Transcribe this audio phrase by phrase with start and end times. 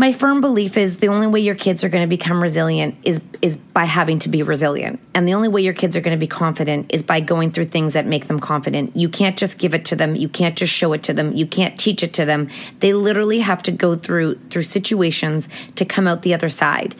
[0.00, 3.20] My firm belief is the only way your kids are going to become resilient is
[3.42, 5.00] is by having to be resilient.
[5.12, 7.64] And the only way your kids are going to be confident is by going through
[7.64, 8.96] things that make them confident.
[8.96, 10.14] You can't just give it to them.
[10.14, 11.34] You can't just show it to them.
[11.34, 12.48] You can't teach it to them.
[12.78, 16.94] They literally have to go through through situations to come out the other side.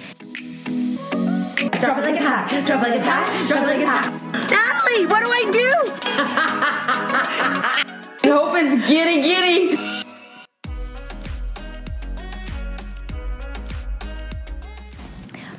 [0.65, 2.65] Drop it like it's hot.
[2.67, 3.47] Drop it like it's hot.
[3.47, 4.11] Drop it like it's hot.
[4.51, 5.71] Natalie, what do I do?
[8.25, 9.78] I hope it's giddy giddy.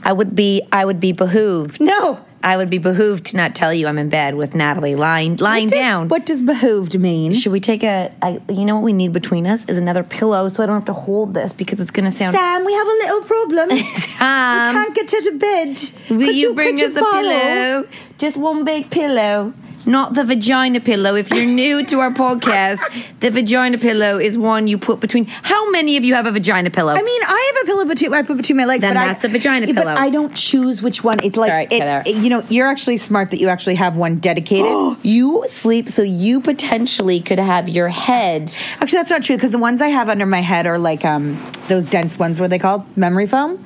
[0.09, 1.79] I would be I would be behooved.
[1.79, 2.25] No.
[2.41, 5.65] I would be behooved to not tell you I'm in bed with Natalie lying lying
[5.65, 6.07] What does- down.
[6.07, 7.31] What does behooved mean?
[7.33, 8.41] Should we take a, a?
[8.51, 10.93] You know what we need between us is another pillow, so I don't have to
[10.93, 12.35] hold this because it's going to sound.
[12.35, 13.69] Sam, we have a little problem.
[13.69, 15.91] we can't get to the bed.
[16.09, 17.87] will Could you, bring us you a pillow?
[18.17, 19.53] Just one big pillow,
[19.89, 21.15] not the vagina pillow.
[21.15, 22.79] If you're new to our podcast,
[23.19, 25.25] the vagina pillow is one you put between.
[25.25, 26.93] How many of you have a vagina pillow?
[26.93, 28.81] I mean, I have a pillow between I put between my legs.
[28.81, 29.83] Then but that's I, a vagina pillow.
[29.95, 31.17] But I don't choose which one.
[31.23, 34.17] It's like Sorry, it- it- you know, you're actually smart that you actually have one
[34.19, 34.97] dedicated.
[35.03, 38.55] you sleep, so you potentially could have your head.
[38.79, 41.37] Actually, that's not true because the ones I have under my head are like um
[41.67, 42.39] those dense ones.
[42.39, 42.85] What are they called?
[42.97, 43.65] Memory foam.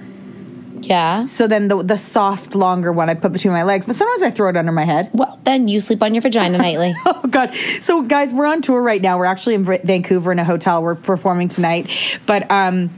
[0.85, 1.25] Yeah.
[1.25, 3.85] So then the the soft, longer one I put between my legs.
[3.85, 5.09] But sometimes I throw it under my head.
[5.13, 6.93] Well, then you sleep on your vagina nightly.
[7.05, 7.53] Oh God!
[7.81, 9.17] So guys, we're on tour right now.
[9.17, 10.83] We're actually in Va- Vancouver in a hotel.
[10.83, 11.89] We're performing tonight,
[12.25, 12.89] but um,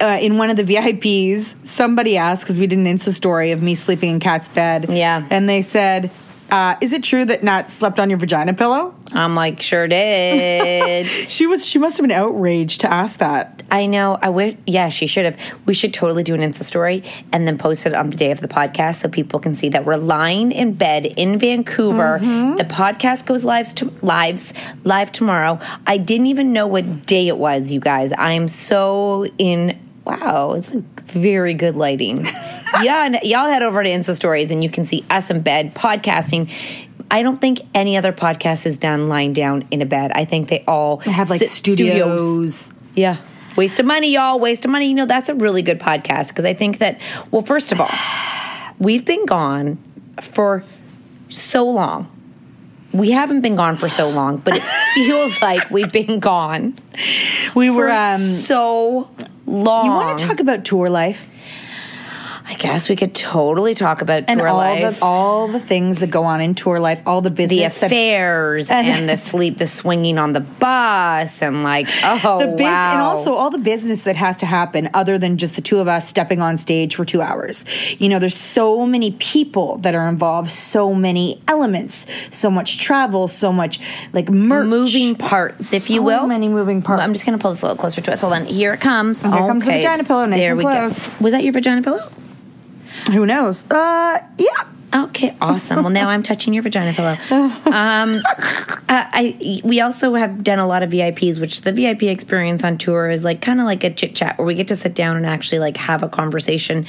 [0.00, 3.62] uh, in one of the VIPs, somebody asked because we did an Insta story of
[3.62, 4.86] me sleeping in Cat's bed.
[4.88, 5.26] Yeah.
[5.30, 6.10] and they said,
[6.50, 11.06] uh, "Is it true that Nat slept on your vagina pillow?" I'm like, sure did.
[11.28, 11.64] She was.
[11.64, 13.62] She must have been outraged to ask that.
[13.70, 14.18] I know.
[14.20, 14.56] I wish.
[14.66, 15.38] Yeah, she should have.
[15.66, 17.02] We should totally do an Insta story
[17.32, 19.84] and then post it on the day of the podcast so people can see that
[19.84, 22.18] we're lying in bed in Vancouver.
[22.20, 24.52] The podcast goes live to lives
[24.84, 25.58] live tomorrow.
[25.86, 28.12] I didn't even know what day it was, you guys.
[28.12, 29.80] I am so in.
[30.04, 32.28] Wow, it's a very good lighting.
[32.82, 35.74] yeah, and y'all head over to Insta stories and you can see us in bed
[35.74, 36.50] podcasting.
[37.10, 40.10] I don't think any other podcast is done lying down in a bed.
[40.14, 42.72] I think they all They have like sit- studios.
[42.94, 43.18] yeah.
[43.56, 44.40] Waste of money, y'all.
[44.40, 44.88] Waste of money.
[44.88, 46.98] You know, that's a really good podcast because I think that,
[47.30, 47.90] well, first of all,
[48.80, 49.78] we've been gone
[50.20, 50.64] for
[51.28, 52.10] so long.
[52.92, 54.62] We haven't been gone for so long, but it
[54.94, 56.76] feels like we've been gone
[57.54, 57.90] We were.
[57.90, 59.08] Um, so
[59.46, 59.84] long.
[59.86, 61.28] you want to talk about tour life
[62.46, 64.98] I guess we could totally talk about and tour all life.
[64.98, 67.86] the all the things that go on in tour life, all the the business, that-
[67.86, 72.92] affairs and the sleep, the swinging on the bus, and like, oh, the bus- wow.
[72.92, 75.88] and also all the business that has to happen other than just the two of
[75.88, 77.64] us stepping on stage for two hours.
[77.98, 83.26] You know, there's so many people that are involved, so many elements, so much travel,
[83.26, 83.80] so much
[84.12, 84.66] like merch.
[84.66, 86.26] moving parts, if you So will.
[86.26, 87.02] many moving parts.
[87.02, 88.20] I'm just going to pull this a little closer to us.
[88.20, 88.44] Hold on.
[88.44, 89.20] Here it comes.
[89.22, 90.98] here comes the vagina pillow, nice there and we close.
[90.98, 91.12] go.
[91.20, 92.10] Was that your vagina pillow?
[93.12, 93.64] Who knows?
[93.70, 94.48] Uh, yeah.
[94.94, 95.82] Okay, awesome.
[95.82, 97.16] Well, now I'm touching your vagina pillow.
[97.66, 102.62] Um, uh, I we also have done a lot of VIPs, which the VIP experience
[102.62, 104.94] on tour is like kind of like a chit chat where we get to sit
[104.94, 106.86] down and actually like have a conversation.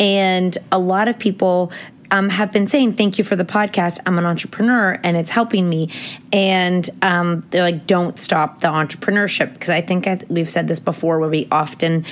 [0.00, 1.72] And a lot of people
[2.10, 4.00] um, have been saying, "Thank you for the podcast.
[4.06, 5.90] I'm an entrepreneur, and it's helping me."
[6.32, 10.80] And um, they're like, "Don't stop the entrepreneurship," because I think I, we've said this
[10.80, 12.06] before, where we often.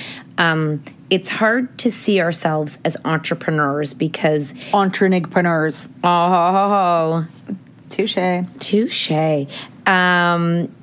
[1.11, 5.89] It's hard to see ourselves as entrepreneurs because Entrepreneurs.
[6.03, 7.27] Oh,
[7.89, 8.17] Touche.
[8.59, 9.11] touche.
[9.85, 10.73] Um,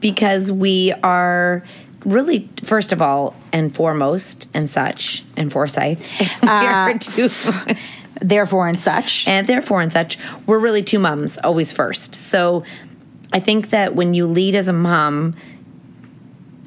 [0.00, 1.64] because we are
[2.04, 6.00] really, first of all, and foremost, and such, and Forsyth,
[6.42, 7.28] we are two,
[8.20, 9.26] Therefore, and such.
[9.28, 12.14] and therefore, and such, we're really two mums, always first.
[12.16, 12.64] So
[13.32, 15.36] I think that when you lead as a mom,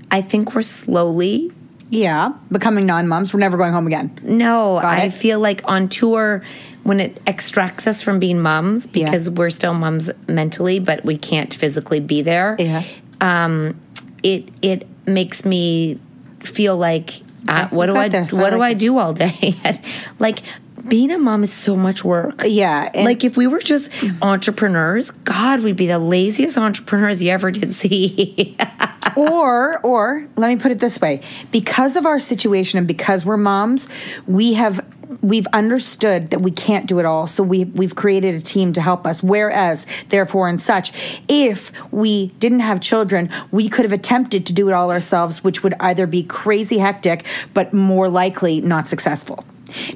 [0.10, 1.52] I think we're slowly
[1.94, 2.34] yeah.
[2.51, 3.34] Becoming non moms.
[3.34, 4.18] We're never going home again.
[4.24, 5.13] No, Got I it.
[5.13, 6.42] feel like on tour
[6.84, 9.06] when it extracts us from being Yeah.
[9.06, 12.56] because we're still moms mentally, but we can't physically be there.
[12.57, 12.84] Yeah.
[13.22, 13.80] Um,
[14.24, 16.00] it it makes me
[16.40, 18.34] feel like uh, what do I this.
[18.34, 18.81] I what do like I this.
[18.81, 19.56] do all day?
[20.19, 20.39] like
[20.88, 22.42] being a mom is so much work.
[22.46, 23.89] Yeah, like if we were just
[24.22, 28.57] entrepreneurs, God, we'd be the laziest entrepreneurs you ever did see.
[29.18, 31.21] or or let me put it this way.
[31.51, 33.88] Because of our situation and because we're moms
[34.27, 34.86] we have
[35.21, 37.27] we've understood that we can't do it all.
[37.27, 39.21] So we we've created a team to help us.
[39.21, 44.69] Whereas therefore and such if we didn't have children we could have attempted to do
[44.69, 49.45] it all ourselves which would either be crazy hectic but more likely not successful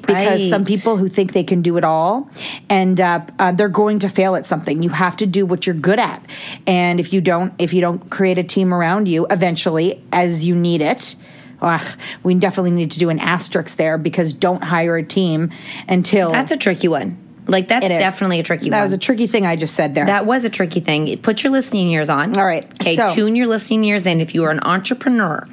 [0.06, 2.30] because some people who think they can do it all
[2.68, 5.74] and uh, uh, they're going to fail at something you have to do what you're
[5.74, 6.24] good at
[6.66, 10.54] and if you don't if you don't create a team around you eventually as you
[10.54, 11.14] need it
[11.60, 15.50] ugh, we definitely need to do an asterisk there because don't hire a team
[15.88, 17.18] until That's a tricky one.
[17.46, 18.72] Like that's definitely a tricky one.
[18.72, 18.84] that one.
[18.84, 21.16] was a tricky thing i just said there That was a tricky thing.
[21.18, 22.36] Put your listening ears on.
[22.36, 24.20] All right, Okay, so- tune your listening ears in.
[24.20, 25.48] If you are an entrepreneur,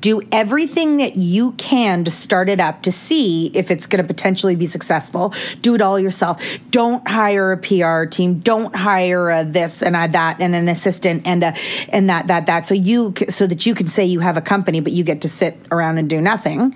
[0.00, 4.06] do everything that you can to start it up to see if it's going to
[4.06, 5.32] potentially be successful.
[5.60, 6.40] Do it all yourself.
[6.70, 8.38] Don't hire a PR team.
[8.40, 11.54] Don't hire a this and a that and an assistant and a
[11.88, 12.66] and that that that.
[12.66, 15.28] So you so that you can say you have a company, but you get to
[15.28, 16.74] sit around and do nothing.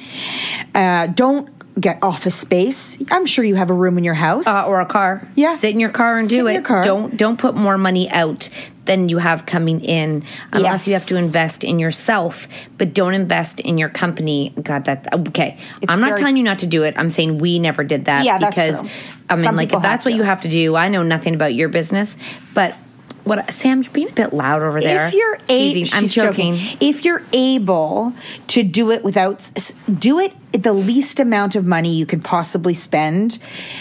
[0.74, 1.48] Uh, don't
[1.80, 3.02] get office space.
[3.10, 5.56] I'm sure you have a room in your house uh, or a car, Yeah.
[5.56, 6.54] sit in your car and Sit do in it.
[6.56, 6.82] your car.
[6.82, 8.50] Don't don't put more money out
[8.84, 12.48] than you have coming in, unless you have to invest in yourself.
[12.78, 14.52] But don't invest in your company.
[14.62, 15.56] God, that okay.
[15.88, 16.94] I'm not very- telling you not to do it.
[16.96, 18.24] I'm saying we never did that.
[18.24, 18.90] Yeah, that's because true.
[19.28, 20.16] I mean, Some like if that's what to.
[20.16, 20.76] you have to do.
[20.76, 22.16] I know nothing about your business,
[22.54, 22.76] but.
[23.24, 23.84] What Sam?
[23.84, 25.06] You're being a bit loud over there.
[25.06, 25.88] If you're able.
[25.92, 26.56] I'm joking.
[26.80, 28.14] If you're able
[28.48, 29.48] to do it without,
[29.96, 33.38] do it the least amount of money you can possibly spend,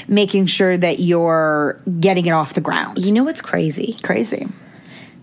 [0.08, 3.04] making sure that you're getting it off the ground.
[3.04, 3.98] You know what's crazy?
[4.04, 4.48] crazy.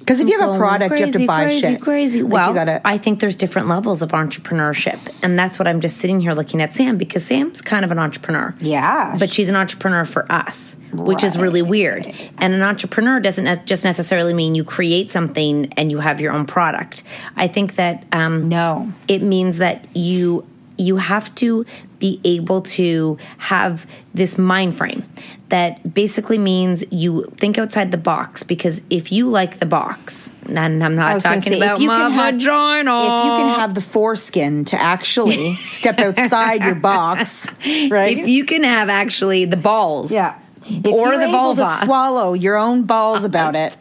[0.09, 1.81] Because if you have a product, you have to crazy, buy crazy, shit.
[1.83, 5.69] Crazy, Like, Well, you gotta, I think there's different levels of entrepreneurship, and that's what
[5.69, 8.55] I'm just sitting here looking at Sam because Sam's kind of an entrepreneur.
[8.61, 9.17] Yeah.
[9.19, 12.07] but she's an entrepreneur for us, which is really weird.
[12.38, 16.47] And an entrepreneur doesn't just necessarily mean you create something and you have your own
[16.47, 17.03] product.
[17.37, 18.91] I think that um, No.
[19.09, 20.47] it means that you
[20.81, 21.67] you have to
[21.99, 25.02] be able to have this mind frame
[25.49, 30.83] that basically means you think outside the box because if you like the box and
[30.83, 34.81] i'm not talking say, about my have, vagina if you can have the foreskin to
[34.81, 37.49] actually step outside your box,
[37.90, 38.19] right?
[38.19, 40.38] if you can have actually the balls yeah.
[40.71, 43.75] If or the vulva to swallow your own balls uh, about it,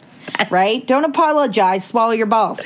[0.50, 0.86] right?
[0.86, 1.84] Don't apologize.
[1.84, 2.60] Swallow your balls.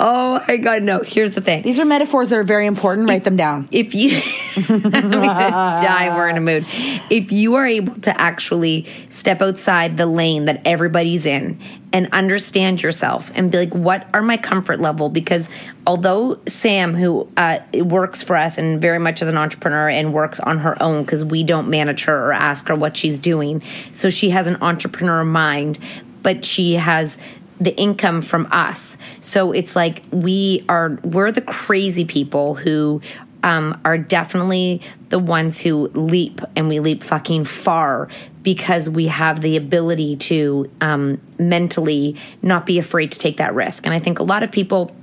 [0.00, 1.00] Oh my God, no.
[1.00, 1.62] Here's the thing.
[1.62, 3.08] These are metaphors that are very important.
[3.08, 3.68] Write them down.
[3.72, 4.20] if you
[4.56, 6.66] I'm die we're in a mood
[7.10, 11.60] if you are able to actually step outside the lane that everybody's in
[11.92, 15.48] and understand yourself and be like what are my comfort level because
[15.86, 20.40] although sam who uh, works for us and very much as an entrepreneur and works
[20.40, 24.10] on her own because we don't manage her or ask her what she's doing so
[24.10, 25.78] she has an entrepreneur mind
[26.22, 27.16] but she has
[27.60, 28.96] the income from us.
[29.20, 33.00] So it's like we are we're the crazy people who
[33.42, 38.08] um, are definitely the ones who leap and we leap fucking far
[38.42, 43.86] because we have the ability to um, mentally not be afraid to take that risk.
[43.86, 44.94] And I think a lot of people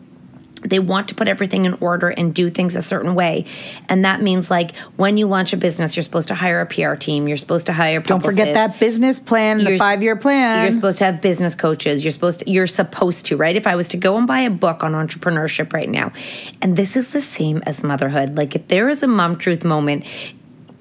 [0.69, 3.45] they want to put everything in order and do things a certain way.
[3.89, 6.95] And that means like when you launch a business, you're supposed to hire a PR
[6.95, 10.15] team, you're supposed to hire a Don't forget that business plan, the You're- five year
[10.15, 10.63] plan.
[10.63, 12.03] You're supposed to have business coaches.
[12.03, 13.55] You're supposed to, you're supposed to, right?
[13.55, 16.12] If I was to go and buy a book on entrepreneurship right now,
[16.62, 18.38] and this is the same as motherhood.
[18.38, 20.05] Like if there is a mom truth moment,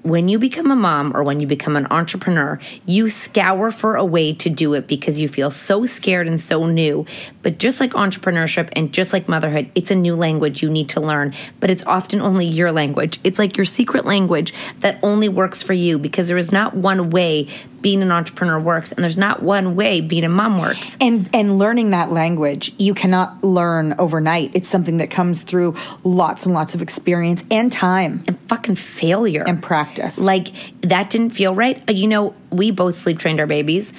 [0.05, 4.05] when you become a mom or when you become an entrepreneur, you scour for a
[4.05, 7.07] way to do it because you feel so scared and so new.
[7.41, 11.01] But just like entrepreneurship and just like motherhood, it's a new language you need to
[11.01, 13.19] learn, but it's often only your language.
[13.23, 17.09] It's like your secret language that only works for you because there is not one
[17.09, 17.47] way
[17.85, 20.97] being an entrepreneur works and there's not one way being a mom works.
[20.99, 26.45] and and learning that language you cannot learn overnight it's something that comes through lots
[26.47, 29.43] and lots of experience and time And fucking failure.
[29.45, 30.47] and practice like
[30.81, 31.77] that didn't feel right.
[31.87, 33.93] Uh, You know, we both sleep trained our babies,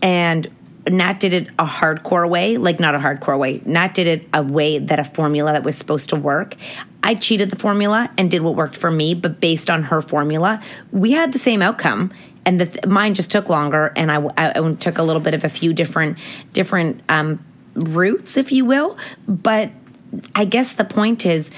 [0.00, 0.46] and
[0.88, 3.60] Nat did it a hardcore way, like not a hardcore way.
[3.64, 6.54] Nat did it a way that a formula that was supposed to work.
[7.04, 10.60] I cheated the formula and did what worked for me, but based on her formula,
[10.92, 12.12] we had the same outcome.
[12.44, 15.44] And the th- mine just took longer, and I, I, took a little bit of
[15.44, 16.18] a few different
[16.52, 17.44] different um,
[17.74, 18.96] routes, if you will.
[19.28, 19.70] But
[20.34, 21.50] I guess the point is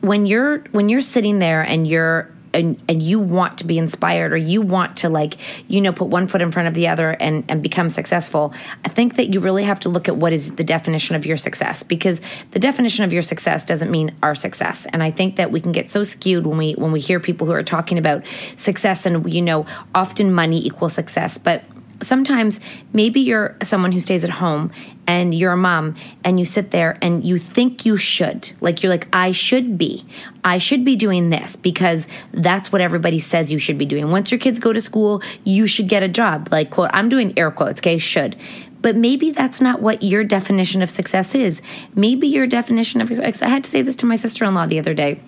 [0.00, 4.32] when you're when you're sitting there and you're and, and you want to be inspired
[4.32, 5.36] or you want to like
[5.68, 8.52] you know put one foot in front of the other and and become successful
[8.84, 11.36] i think that you really have to look at what is the definition of your
[11.36, 12.20] success because
[12.50, 14.86] the definition of your success doesn't mean our success.
[14.92, 17.46] And i think that we can get so skewed when we when we hear people
[17.46, 18.24] who are talking about
[18.56, 21.62] success and you know often money equals success but
[22.02, 22.60] sometimes
[22.92, 24.70] maybe you're someone who stays at home
[25.06, 28.90] and you're a mom and you sit there and you think you should like you're
[28.90, 30.04] like i should be
[30.44, 34.30] i should be doing this because that's what everybody says you should be doing once
[34.30, 37.50] your kids go to school you should get a job like quote i'm doing air
[37.50, 38.36] quotes okay should
[38.82, 41.62] but maybe that's not what your definition of success is
[41.94, 44.94] maybe your definition of success i had to say this to my sister-in-law the other
[44.94, 45.20] day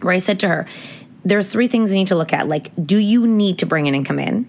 [0.00, 0.66] where I said to her,
[1.24, 2.48] there's three things you need to look at.
[2.48, 4.46] Like, do you need to bring an income in?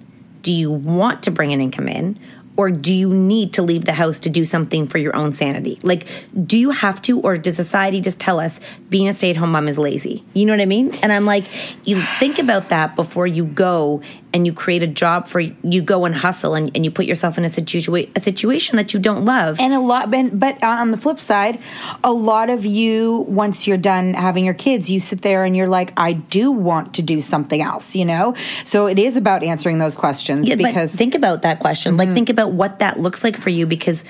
[0.47, 2.17] Do you want to bring an income in?
[2.55, 5.77] Or do you need to leave the house to do something for your own sanity?
[5.83, 6.07] Like,
[6.45, 9.51] do you have to, or does society just tell us being a stay at home
[9.51, 10.23] mom is lazy?
[10.33, 10.95] You know what I mean?
[11.03, 11.43] And I'm like,
[11.85, 14.01] you think about that before you go
[14.33, 17.37] and you create a job for you go and hustle and, and you put yourself
[17.37, 19.59] in a, situa- a situation that you don't love.
[19.59, 21.59] and a lot but, but on the flip side
[22.03, 25.67] a lot of you once you're done having your kids you sit there and you're
[25.67, 29.77] like i do want to do something else you know so it is about answering
[29.77, 31.97] those questions Yeah, because but think about that question.
[31.97, 32.15] Like, mm-hmm.
[32.15, 34.03] think about what that looks like for you because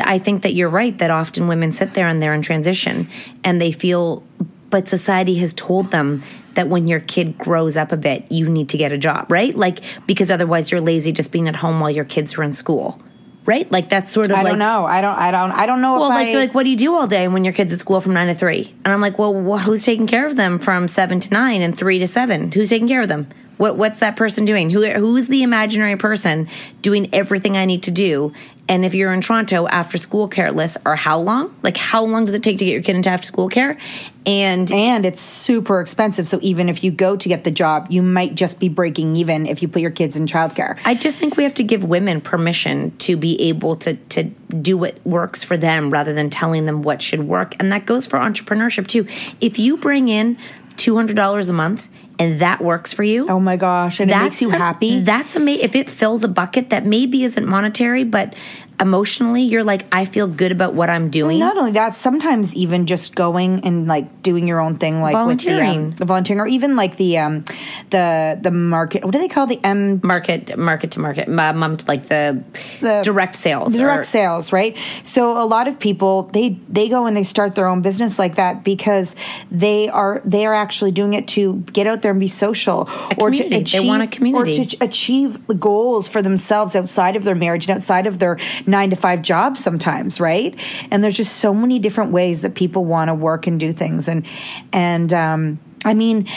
[0.00, 3.08] I think that you're right that often women sit there and they're in transition
[3.42, 4.22] and they feel,
[4.70, 6.22] but society has told them
[6.54, 9.54] that when your kid grows up a bit, you need to get a job, right?
[9.54, 13.00] Like, because otherwise you're lazy just being at home while your kids are in school,
[13.46, 13.70] right?
[13.70, 14.50] Like, that's sort of i like.
[14.52, 16.64] don't know i don't i don't i don't know Well, if like, I, like, what
[16.64, 18.74] do you do all day when your kids at school from nine to three?
[18.84, 21.76] And I'm like, well, wh- who's taking care of them from seven to nine and
[21.76, 22.52] three to seven?
[22.52, 23.28] Who's taking care of them?
[23.60, 24.70] What What's that person doing?
[24.70, 26.48] Who Who's the imaginary person
[26.80, 28.32] doing everything I need to do?
[28.70, 31.54] And if you're in Toronto, after school care lists are how long?
[31.62, 33.76] Like, how long does it take to get your kid into after school care?
[34.24, 38.02] And and it's super expensive so even if you go to get the job you
[38.02, 41.38] might just be breaking even if you put your kids in childcare I just think
[41.38, 45.56] we have to give women permission to be able to to do what works for
[45.56, 47.56] them rather than telling them what should work.
[47.58, 49.06] And that goes for entrepreneurship too.
[49.40, 50.38] If you bring in
[50.76, 51.88] two hundred dollars a month
[52.20, 55.34] and that works for you, oh my gosh and it makes you a- happy That's
[55.34, 55.64] amazing.
[55.64, 58.34] If it fills a bucket that maybe isn't monetary, but
[58.80, 61.38] emotionally, you're like, I feel good about what I'm doing.
[61.38, 65.40] Not only that, sometimes even just going and like doing your own thing, like with
[65.42, 65.90] the, um, Volunteering.
[65.96, 67.44] the volunteering, or even like the um,
[67.90, 69.04] the the market.
[69.04, 70.00] What do they call the M?
[70.02, 72.42] market, market to market, to like the,
[72.80, 74.76] The- direct sales, direct or- sales, right?
[75.02, 78.36] So a lot of people they they go and they start their own business like
[78.36, 79.14] that because
[79.50, 82.88] they are they are actually doing it to get out there and be social
[83.18, 83.48] or to community.
[83.48, 84.60] They achieve want a community.
[84.60, 88.90] or to achieve goals for themselves outside of their marriage and outside of their 9
[88.90, 90.58] to 5 job sometimes, right?
[90.90, 94.08] And there's just so many different ways that people want to work and do things
[94.08, 94.26] and
[94.72, 96.26] and um I mean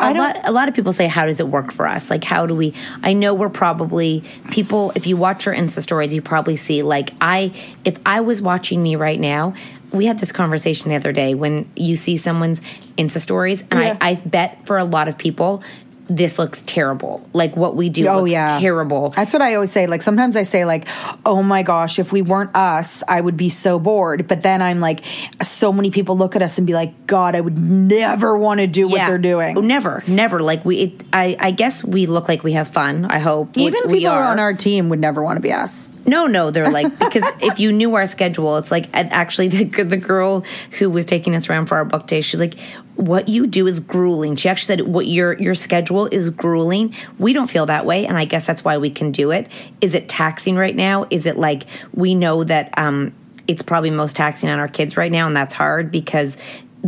[0.00, 2.10] a lot, a lot of people say, "How does it work for us?
[2.10, 4.92] Like, how do we?" I know we're probably people.
[4.94, 7.52] If you watch your Insta stories, you probably see like I.
[7.84, 9.54] If I was watching me right now,
[9.92, 12.60] we had this conversation the other day when you see someone's
[12.98, 13.96] Insta stories, and Yeah.
[14.00, 15.62] I, I bet for a lot of people,
[16.08, 17.28] this looks terrible.
[17.32, 19.10] Like what we do Oh looks yeah, terrible.
[19.10, 19.88] That's what I always say.
[19.88, 20.86] Like sometimes I say like,
[21.24, 24.78] "Oh my gosh, if we weren't us, I would be so bored." But then I'm
[24.78, 25.02] like,
[25.42, 28.68] so many people look at us and be like, "God, I would never want to
[28.68, 30.40] do what they're doing." Oh, never, never.
[30.42, 33.06] Like we, it, I, I guess we look like we have fun.
[33.06, 34.26] I hope Even we, we people are.
[34.26, 35.90] on our team would never want to be us.
[36.06, 39.96] No, no, they're like because if you knew our schedule, it's like actually the the
[39.96, 40.44] girl
[40.78, 42.58] who was taking us around for our book day, she's like,
[42.94, 47.32] "What you do is grueling." She actually said, "What your your schedule is grueling." We
[47.32, 49.48] don't feel that way, and I guess that's why we can do it.
[49.80, 51.06] Is it taxing right now?
[51.10, 53.12] Is it like we know that um,
[53.48, 56.36] it's probably most taxing on our kids right now, and that's hard because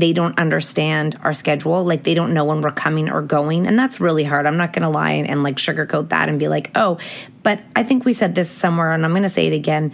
[0.01, 1.85] they don't understand our schedule.
[1.85, 3.67] Like they don't know when we're coming or going.
[3.67, 4.47] And that's really hard.
[4.47, 6.99] I'm not going to lie and, and like sugarcoat that and be like, oh,
[7.43, 9.93] but I think we said this somewhere and I'm going to say it again.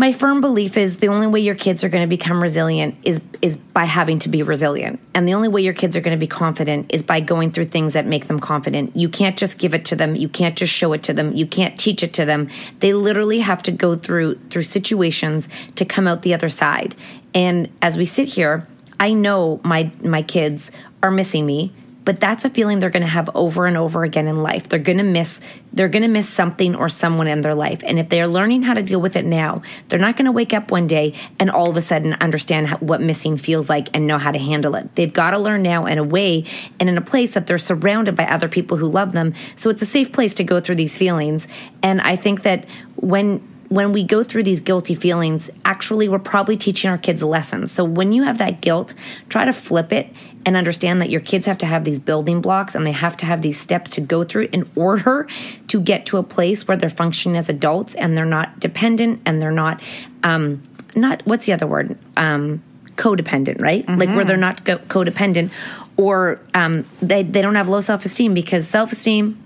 [0.00, 3.20] My firm belief is the only way your kids are going to become resilient is
[3.42, 5.00] is by having to be resilient.
[5.12, 7.64] And the only way your kids are going to be confident is by going through
[7.64, 8.96] things that make them confident.
[8.96, 10.14] You can't just give it to them.
[10.14, 11.34] You can't just show it to them.
[11.34, 12.48] You can't teach it to them.
[12.78, 16.94] They literally have to go through through situations to come out the other side.
[17.34, 18.68] And as we sit here,
[19.00, 20.70] I know my my kids
[21.02, 21.72] are missing me
[22.08, 24.66] but that's a feeling they're going to have over and over again in life.
[24.66, 25.42] They're going to miss
[25.74, 27.82] they're going to miss something or someone in their life.
[27.84, 30.54] And if they're learning how to deal with it now they're not going to wake
[30.54, 34.16] up one day and all of a sudden understand what missing feels like and know
[34.16, 34.94] how to handle it.
[34.94, 36.46] They've got to learn now in a way
[36.80, 39.34] and in a place that they're surrounded by other people who love them.
[39.56, 41.46] So it's a safe place to go through these feelings.
[41.82, 42.64] And i think that
[42.96, 47.70] when when we go through these guilty feelings, actually, we're probably teaching our kids lessons.
[47.70, 48.94] So when you have that guilt,
[49.28, 50.10] try to flip it
[50.46, 53.26] and understand that your kids have to have these building blocks and they have to
[53.26, 55.28] have these steps to go through in order
[55.68, 59.42] to get to a place where they're functioning as adults and they're not dependent and
[59.42, 59.82] they're not,
[60.22, 60.62] um,
[60.96, 61.98] not what's the other word?
[62.16, 62.62] Um,
[62.96, 63.86] codependent, right?
[63.88, 65.50] Like where they're not co- codependent
[65.96, 69.38] or um, they, they don't have low self esteem because self esteem,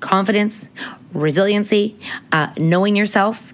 [0.00, 0.70] confidence,
[1.16, 1.96] resiliency,
[2.32, 3.52] uh, knowing yourself,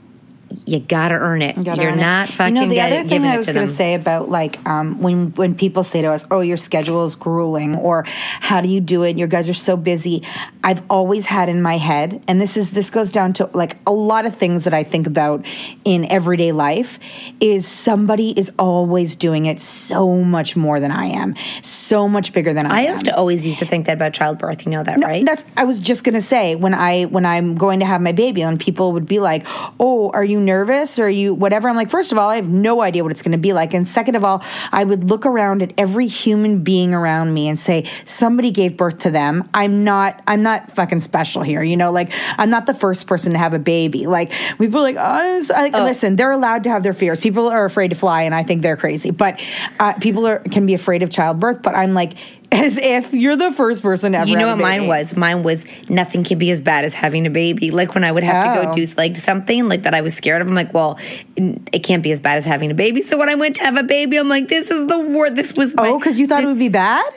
[0.66, 1.56] you gotta earn it.
[1.62, 2.02] gotta You're earn it.
[2.02, 4.64] not fucking You know, the other thing I was to going to say about like
[4.66, 8.68] um, when when people say to us, "Oh, your schedule is grueling," or "How do
[8.68, 9.16] you do it?
[9.18, 10.22] Your guys are so busy."
[10.64, 13.92] I've always had in my head, and this is this goes down to like a
[13.92, 15.44] lot of things that I think about
[15.84, 16.98] in everyday life.
[17.40, 22.52] Is somebody is always doing it so much more than I am, so much bigger
[22.52, 22.92] than I, I am.
[22.92, 24.64] used to always used to think that about childbirth.
[24.64, 25.24] You know that, right?
[25.24, 28.42] That's I was just gonna say when I when I'm going to have my baby
[28.42, 29.46] and people would be like,
[29.80, 30.98] "Oh, are you nervous?
[30.98, 33.22] Or are you whatever?" I'm like, first of all, I have no idea what it's
[33.22, 36.62] going to be like, and second of all, I would look around at every human
[36.62, 39.48] being around me and say, somebody gave birth to them.
[39.54, 41.92] I'm not I'm not fucking special here, you know.
[41.92, 44.06] Like I'm not the first person to have a baby.
[44.06, 47.18] Like people are like, oh, like, listen, they're allowed to have their fears.
[47.18, 49.10] People are afraid to fly, and I think they're crazy.
[49.10, 49.40] But
[49.80, 51.62] uh, people are can be afraid of childbirth.
[51.62, 52.14] But I'm like.
[52.52, 54.28] As if you're the first person to ever.
[54.28, 55.16] you know what mine was?
[55.16, 57.70] Mine was nothing can be as bad as having a baby.
[57.70, 58.64] Like when I would have to Oh.
[58.66, 60.48] go do like something like that I was scared of.
[60.48, 60.98] I'm like, well,
[61.36, 63.00] it can't be as bad as having a baby.
[63.00, 65.34] So when I went to have a baby, I'm like, this is the worst.
[65.34, 67.10] This was Oh, because you thought it would be bad?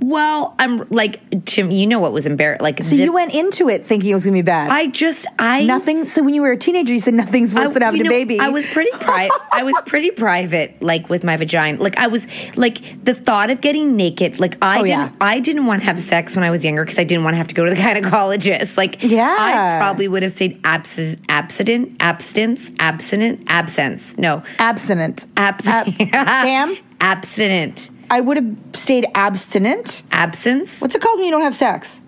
[0.00, 2.62] Well, I'm like, Jim, you know what was embarrassing?
[2.64, 4.70] Like, So you went into it thinking it was going to be bad.
[4.70, 6.06] I just, I Nothing.
[6.06, 8.10] So when you were a teenager, you said nothing's worse I- than having you a
[8.10, 8.40] baby.
[8.40, 9.32] I was pretty private.
[9.52, 11.82] I was pretty private, like with my vagina.
[11.82, 14.40] Like I was, like the thought of getting naked.
[14.40, 15.12] Like I Oh, didn't, yeah.
[15.20, 17.38] I didn't want to have sex when I was younger because I didn't want to
[17.38, 18.76] have to go to the gynecologist.
[18.76, 19.36] Like, Yeah.
[19.38, 24.16] I probably would have stayed abs- abstinent, abstinence, abstinent, absence.
[24.16, 25.26] No, abstinent.
[25.36, 30.02] abs- Ab- Sam, abstinent, I would have stayed abstinent.
[30.10, 32.00] absence, What's it called when you don't have sex?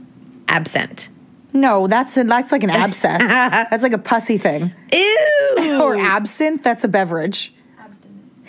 [0.48, 1.08] absent.
[1.54, 3.18] No, that's a, that's like an abscess.
[3.20, 4.72] that's like a pussy thing.
[4.92, 5.18] Ew.
[5.82, 6.62] Or absinthe.
[6.62, 7.54] That's a beverage.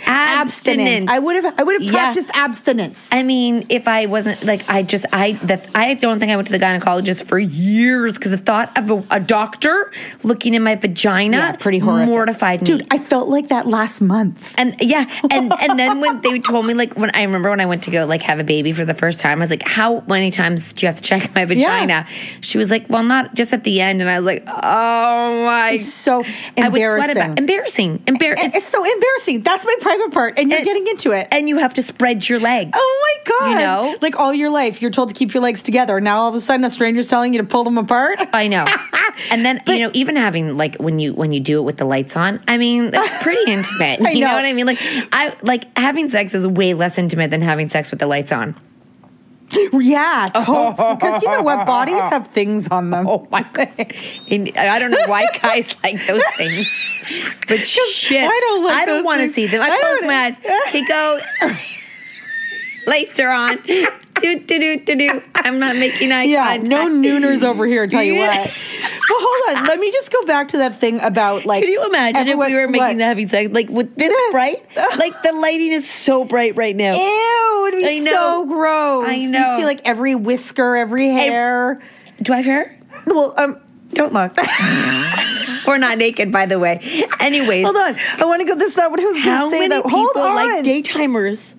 [0.08, 1.10] Abstinent.
[1.10, 1.54] I would have.
[1.60, 1.92] I would have Yeah.
[1.92, 3.08] practiced abstinence.
[3.12, 6.48] I mean, if I wasn't like, I just, I, the, I don't think I went
[6.48, 9.92] to the gynecologist for years because the thought of a, a doctor
[10.24, 12.10] looking in my vagina, Yeah, pretty horrific.
[12.10, 12.66] mortified me.
[12.66, 14.54] Dude, I felt like that last month.
[14.58, 17.66] and yeah, and and then when they told me like when I remember when I
[17.66, 20.02] went to go like have a baby for the first time, I was like, how
[20.08, 22.08] many times do you have to check my vagina?
[22.42, 25.72] She was like, well, not just at the end, and I was like, oh my,
[25.72, 27.18] It's so I would sweat embarrassing.
[27.18, 28.50] about embarrassing, embarrassing.
[28.50, 29.42] It- It's so embarrassing.
[29.44, 31.28] That's my private part, and you're And- getting into it.
[31.32, 32.72] and you have to spread your legs.
[32.74, 33.50] Oh my god!
[33.52, 33.98] You know?
[34.02, 35.98] like all your life, you're told to keep your legs together.
[35.98, 38.20] And now all of a sudden, a stranger's telling you to pull them apart.
[38.34, 38.66] I know.
[39.32, 41.86] And then you know, even having like when you when you do it with the
[41.86, 44.00] lights on, I mean, that's pretty intimate.
[44.00, 44.28] You know.
[44.30, 44.34] know.
[44.34, 44.66] what I mean?
[44.66, 48.32] Like I like having sex is way less intimate than having sex with the lights
[48.32, 48.56] on.
[49.74, 51.66] yeah, because you know what?
[51.66, 53.08] Bodies have things on them.
[53.08, 53.94] Oh my god!
[54.30, 56.68] And I don't know why guys like those things,
[57.48, 59.62] but shit, I don't like I don't want to see them.
[59.62, 60.36] I, I close my eyes.
[60.68, 61.20] Okay, go.
[62.86, 63.60] Lights are on.
[64.24, 65.22] Do do do do do.
[65.36, 66.68] I'm not making eye Yeah, contact.
[66.70, 67.86] no nooners over here.
[67.88, 68.42] Tell you Yeah.
[68.44, 68.52] what.
[69.10, 69.66] Well, hold on.
[69.66, 71.62] Let me just go back to that thing about like.
[71.62, 72.98] Could you imagine everyone- if we were making what?
[72.98, 74.66] the having sex like with this bright?
[74.98, 76.94] Like the lighting is so bright right now.
[76.94, 79.08] Ew, it'd be I so gross.
[79.10, 79.58] I You'd know.
[79.60, 81.78] see like every whisker, every hair.
[82.22, 82.80] Do I have hair?
[83.06, 83.60] Well, um,
[83.94, 84.38] don't look.
[85.68, 86.80] We're not naked, by the way.
[87.20, 87.98] Anyways, hold on.
[88.20, 88.56] I want to go.
[88.56, 89.68] This is not what I was going to say.
[89.68, 89.88] many though.
[89.90, 90.36] Hold on.
[90.36, 91.56] like daytimers?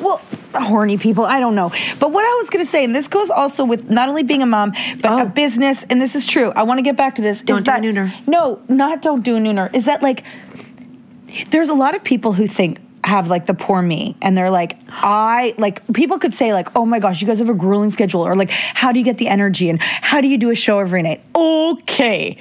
[0.00, 0.20] Well,
[0.62, 1.70] horny people, I don't know.
[1.98, 4.42] But what I was going to say, and this goes also with not only being
[4.42, 5.22] a mom, but Oh.
[5.22, 6.52] a business, and this is true.
[6.54, 7.40] I want to get back to this.
[7.40, 8.12] Don't is do a nooner.
[8.26, 9.74] No, not don't do a nooner.
[9.74, 10.24] Is that like,
[11.50, 14.76] there's a lot of people who think, have like the poor me and they're like
[14.88, 18.20] i like people could say like oh my gosh you guys have a grueling schedule
[18.20, 20.80] or like how do you get the energy and how do you do a show
[20.80, 22.36] every night okay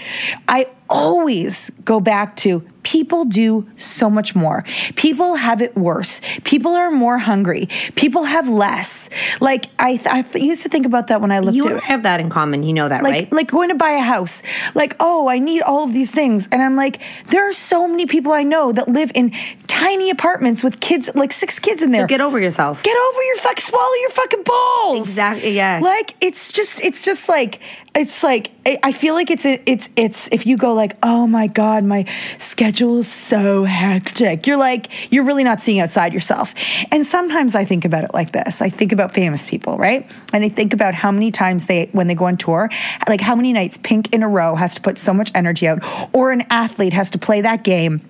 [0.47, 4.63] i always go back to people do so much more.
[4.95, 6.21] People have it worse.
[6.43, 7.67] People are more hungry.
[7.95, 9.09] People have less.
[9.41, 11.83] Like I, th- I th- used to think about that when I looked You at
[11.83, 12.61] have that in common.
[12.61, 13.31] You know that, like right?
[13.33, 14.43] like going to buy a house
[14.75, 18.05] like oh i need all of these things and i'm like there are so many
[18.05, 19.31] people i know that live in
[19.67, 22.83] tiny apartments with kids like six kids in there So get over yourself.
[22.83, 25.79] get over your fuck swallow your fucking balls Exactly, yeah.
[25.83, 27.59] like it's just it's just like
[27.95, 31.47] it's like I I feel like it's it's it's if you go like oh my
[31.47, 32.05] god my
[32.37, 36.53] schedule is so hectic you're like you're really not seeing outside yourself
[36.91, 40.43] and sometimes I think about it like this I think about famous people right and
[40.43, 42.69] I think about how many times they when they go on tour
[43.07, 45.83] like how many nights Pink in a row has to put so much energy out
[46.13, 48.01] or an athlete has to play that game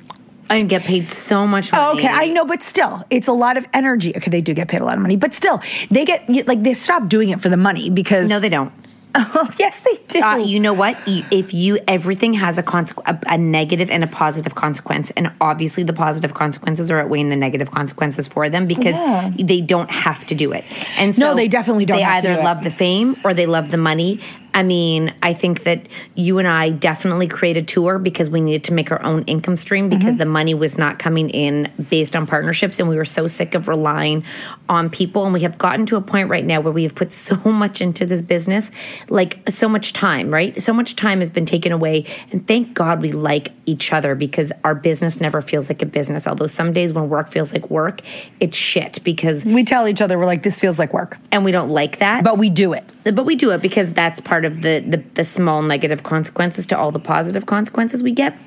[0.48, 1.98] I get paid so much money.
[1.98, 4.16] Okay, I know, but still, it's a lot of energy.
[4.16, 6.74] Okay, they do get paid a lot of money, but still, they get like they
[6.74, 8.72] stop doing it for the money because No, they don't.
[9.18, 10.22] Oh, yes, they do.
[10.22, 10.98] Uh, you know what?
[11.08, 15.84] If you everything has a, consequ- a a negative and a positive consequence, and obviously
[15.84, 19.32] the positive consequences are outweighing the negative consequences for them because Yeah.
[19.38, 20.64] they don't have to do it.
[20.98, 22.44] And so No, they definitely don't They have to either do it.
[22.44, 24.20] love the fame or they love the money.
[24.56, 28.74] I mean, I think that you and I definitely created tour because we needed to
[28.74, 30.18] make our own income stream because Mm-hmm.
[30.20, 33.68] the money was not coming in based on partnerships, and we were so sick of
[33.68, 34.24] relying
[34.70, 35.26] on people.
[35.26, 37.82] And we have gotten to a point right now where we have put so much
[37.82, 38.72] into this business,
[39.10, 40.60] like so much time, right?
[40.62, 44.54] So much time has been taken away, and thank God we like each other because
[44.64, 46.28] our business never feels like a business.
[46.28, 48.02] Although some days when work feels like work,
[48.40, 51.52] it's shit because we tell each other we're like this feels like work, and we
[51.52, 52.24] don't like that.
[52.24, 52.86] but we do it.
[53.04, 56.78] But we do it because that's part of the, the the small negative consequences to
[56.78, 58.38] all the positive consequences we get.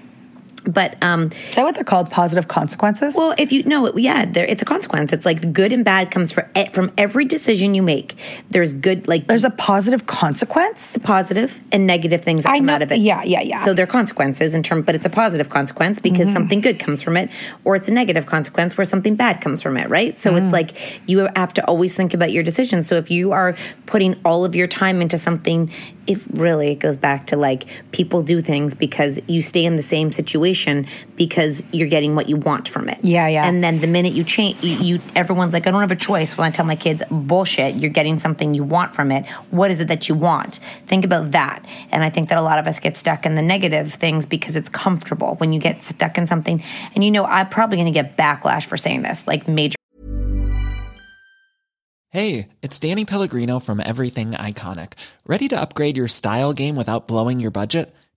[0.68, 2.10] But um, Is that what they're called?
[2.10, 3.14] Positive consequences.
[3.16, 5.12] well, if you know, yeah, there it's a consequence.
[5.12, 8.14] It's like good and bad comes for, from every decision you make.
[8.50, 10.98] There's good, like there's a positive consequence.
[11.02, 13.00] positive and negative things that I come know- out of it.
[13.00, 13.64] yeah, yeah, yeah.
[13.64, 16.32] So they're consequences in term, but it's a positive consequence because Mm-hmm.
[16.34, 17.30] something good comes from it,
[17.64, 20.20] or it's a negative consequence where something bad comes from it, right?
[20.20, 20.42] So Mm.
[20.42, 22.86] it's like you have to always think about your decisions.
[22.88, 25.70] So if you are putting all of your time into something,
[26.06, 29.82] if really it goes back to like people do things because you stay in the
[29.82, 30.10] same
[30.58, 32.98] situation because you're getting what you want from it.
[33.02, 33.46] Yeah, yeah.
[33.46, 36.36] And then the minute you change, you, you everyone's like, I don't have a choice.
[36.36, 39.26] When I tell my kids, bullshit, you're getting something you want from it.
[39.50, 40.56] What is it that you want?
[40.86, 41.64] Think about that.
[41.90, 44.56] And I think that a lot of us get stuck in the negative things because
[44.56, 45.34] it's comfortable.
[45.36, 46.62] When you get stuck in something,
[46.94, 49.76] and you know, I'm probably going to get backlash for saying this, like major.
[52.10, 54.94] Hey, it's Danny Pellegrino from Everything Iconic.
[55.26, 57.94] Ready to upgrade your style game without blowing your budget?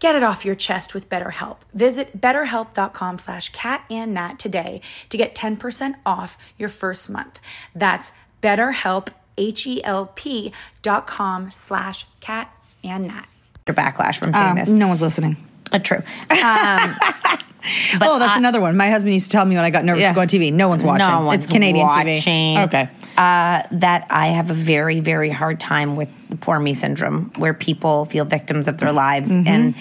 [0.00, 1.58] Get it off your chest with BetterHelp.
[1.72, 7.38] Visit betterhelp.com slash cat and nat today to get 10% off your first month.
[7.74, 10.52] That's betterhelp, H-E-L-P
[10.82, 12.50] dot com slash cat
[12.82, 13.26] and nat.
[13.66, 14.68] Backlash from saying Um, this.
[14.68, 15.36] no one's listening.
[15.72, 16.02] Uh, true.
[16.30, 16.96] Um,
[17.98, 18.76] but oh, that's I- another one.
[18.76, 20.10] My husband used to tell me when I got nervous Yeah.
[20.10, 20.52] to go on TV.
[20.52, 21.06] No one's watching.
[21.08, 22.20] No one's it's Canadian watching.
[22.20, 22.64] TV.
[22.66, 22.90] Okay.
[23.16, 27.54] Uh, that I have a very, very hard time with the poor me syndrome, where
[27.54, 29.28] people feel victims of their lives.
[29.28, 29.46] Mm-hmm.
[29.46, 29.74] And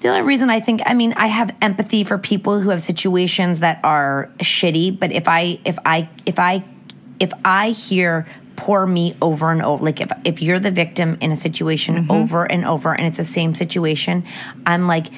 [0.00, 3.60] the only reason I think, I mean, I have empathy for people who have situations
[3.60, 4.96] that are shitty.
[4.96, 6.62] But if I, if I, if I,
[7.18, 11.32] if I hear poor me over and over, like if if you're the victim in
[11.32, 12.10] a situation Mm-hmm.
[12.12, 14.24] over and over, and it's the same situation,
[14.66, 15.08] I'm like.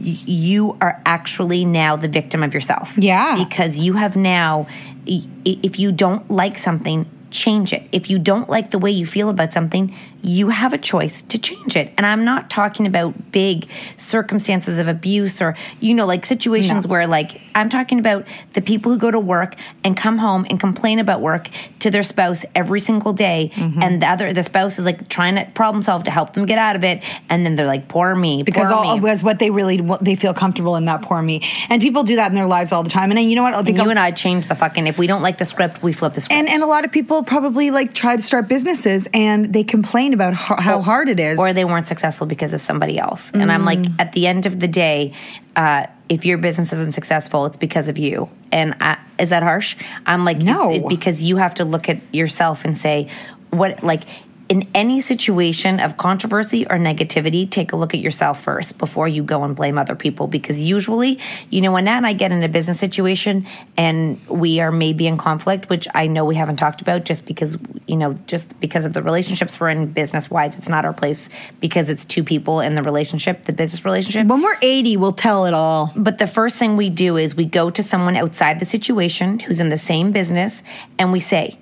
[0.00, 2.96] You are actually now the victim of yourself.
[2.96, 3.44] Yeah.
[3.44, 4.66] Because you have now,
[5.08, 7.88] if you don't like something, change it.
[7.92, 11.38] If you don't like the way you feel about something, you have a choice to
[11.38, 11.92] change it.
[11.96, 17.06] And I'm not talking about big circumstances of abuse or, you know, like situations where,
[17.06, 20.98] like, I'm talking about the people who go to work and come home and complain
[20.98, 23.52] about work to their spouse every single day.
[23.54, 23.82] Mm-hmm.
[23.82, 26.58] And the other, the spouse is like trying to problem solve to help them get
[26.58, 27.02] out of it.
[27.28, 28.42] And then they're like, poor me.
[28.42, 29.00] because poor all me.
[29.00, 32.16] was what they really what they feel comfortable in that poor me and people do
[32.16, 33.76] that in their lives all the time and then you know what I think and
[33.78, 36.14] you I'll- and I change the fucking, if we don't like the script, we flip
[36.14, 36.38] the script.
[36.38, 40.12] and and a lot of people probably like try to start businesses and they complain
[40.14, 43.30] about ho- how hard it is or they weren't successful because of somebody else.
[43.32, 45.12] And I'm like, at the end of the day,
[45.56, 48.28] uh, if your business isn't successful, it's because of you.
[48.52, 49.76] And I, is that harsh?
[50.06, 50.70] I'm like, No.
[50.70, 53.08] it's- it- because you have to look at yourself and say,
[53.50, 54.04] what, like,
[54.48, 59.22] in any situation of controversy or negativity, take a look at yourself first before you
[59.22, 60.26] go and blame other people.
[60.26, 61.18] Because usually,
[61.50, 65.06] you know, when Nat and I get in a business situation and we are maybe
[65.06, 68.86] in conflict, which I know we haven't talked about just because, you know, just because
[68.86, 71.28] of the relationships we're in business wise, it's not our place
[71.60, 74.26] because it's two people in the relationship, the business relationship.
[74.26, 77.44] when we're 80 we'll tell it all But the first thing we do is we
[77.44, 80.62] go to someone outside the situation who's in the same business
[80.98, 81.58] and we say,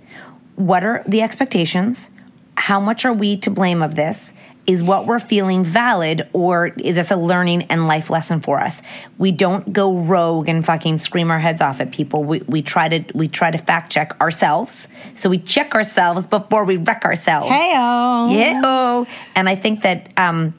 [0.55, 2.09] What are the expectations?
[2.57, 4.33] How much are we to blame of this?
[4.67, 8.83] Is what we're feeling valid or is this a learning and life lesson for us?
[9.17, 12.25] We don't go rogue and fucking scream our heads off at people.
[12.25, 14.89] We, we try to we try to fact check ourselves.
[15.15, 17.49] So we check ourselves before we wreck ourselves.
[17.49, 18.29] Hey-o.
[18.33, 19.05] Yeah.
[19.37, 20.53] And I think that um,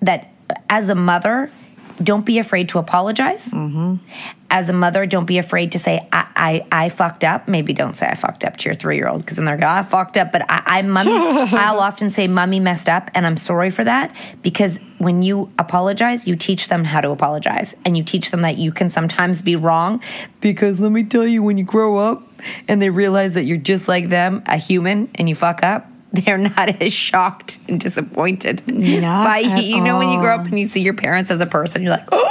[0.00, 0.32] that
[0.68, 1.50] as a mother,
[2.00, 3.52] don't be afraid to apologize.
[4.50, 7.46] As a mother, don't be afraid to say, I, I, I fucked up.
[7.46, 9.72] Maybe don't say I fucked up to your three year old because then they're going,
[9.72, 10.32] I fucked up.
[10.32, 11.12] But I, I mommy,
[11.56, 16.28] I'll often say, Mommy messed up and I'm sorry for that because when you apologize,
[16.28, 19.56] you teach them how to apologize and you teach them that you can sometimes be
[19.56, 20.02] wrong.
[20.40, 22.22] Because let me tell you, when you grow up
[22.68, 26.38] and they realize that you're just like them, a human, and you fuck up, they're
[26.38, 30.66] not as shocked and disappointed Not by you know when you grow up and you
[30.66, 32.26] see your parents as a person you're like oh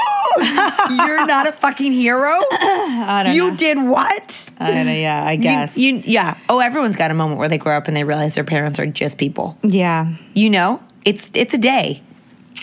[0.90, 2.40] You're not a fucking hero.
[2.52, 3.58] I don't You know.
[3.58, 4.50] did what?
[4.58, 5.78] I don't know, yeah, I guess.
[5.78, 6.38] You, yeah.
[6.48, 8.86] Oh, everyone's got a moment where they grow up and they realize their parents are
[8.86, 9.58] just people.
[9.64, 10.14] yeah.
[10.34, 12.02] You know, it's it's a day.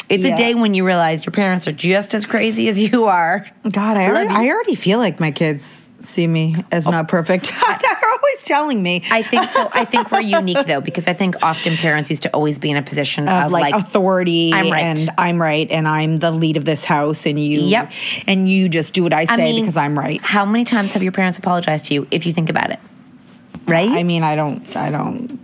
[0.08, 0.32] It's Yeah.
[0.34, 3.46] a day when you realize your parents are just as crazy as you are.
[3.70, 4.30] God, I already.
[4.30, 6.90] I already feel like my kids see me as oh.
[6.90, 7.52] not perfect.
[7.82, 9.02] They're always telling me.
[9.10, 12.30] I think though, I think we're unique though because I think often parents used to
[12.30, 14.82] always be in a position of, of like, authority I'm right.
[14.82, 17.92] and I'm right and I'm the lead of this house and you Yep.
[18.26, 20.20] and you just do what I say I mean, because I'm right.
[20.22, 22.80] How many times have your parents apologized to you if you think about it?
[23.66, 23.90] Right?
[23.90, 25.40] I mean, I don't I don't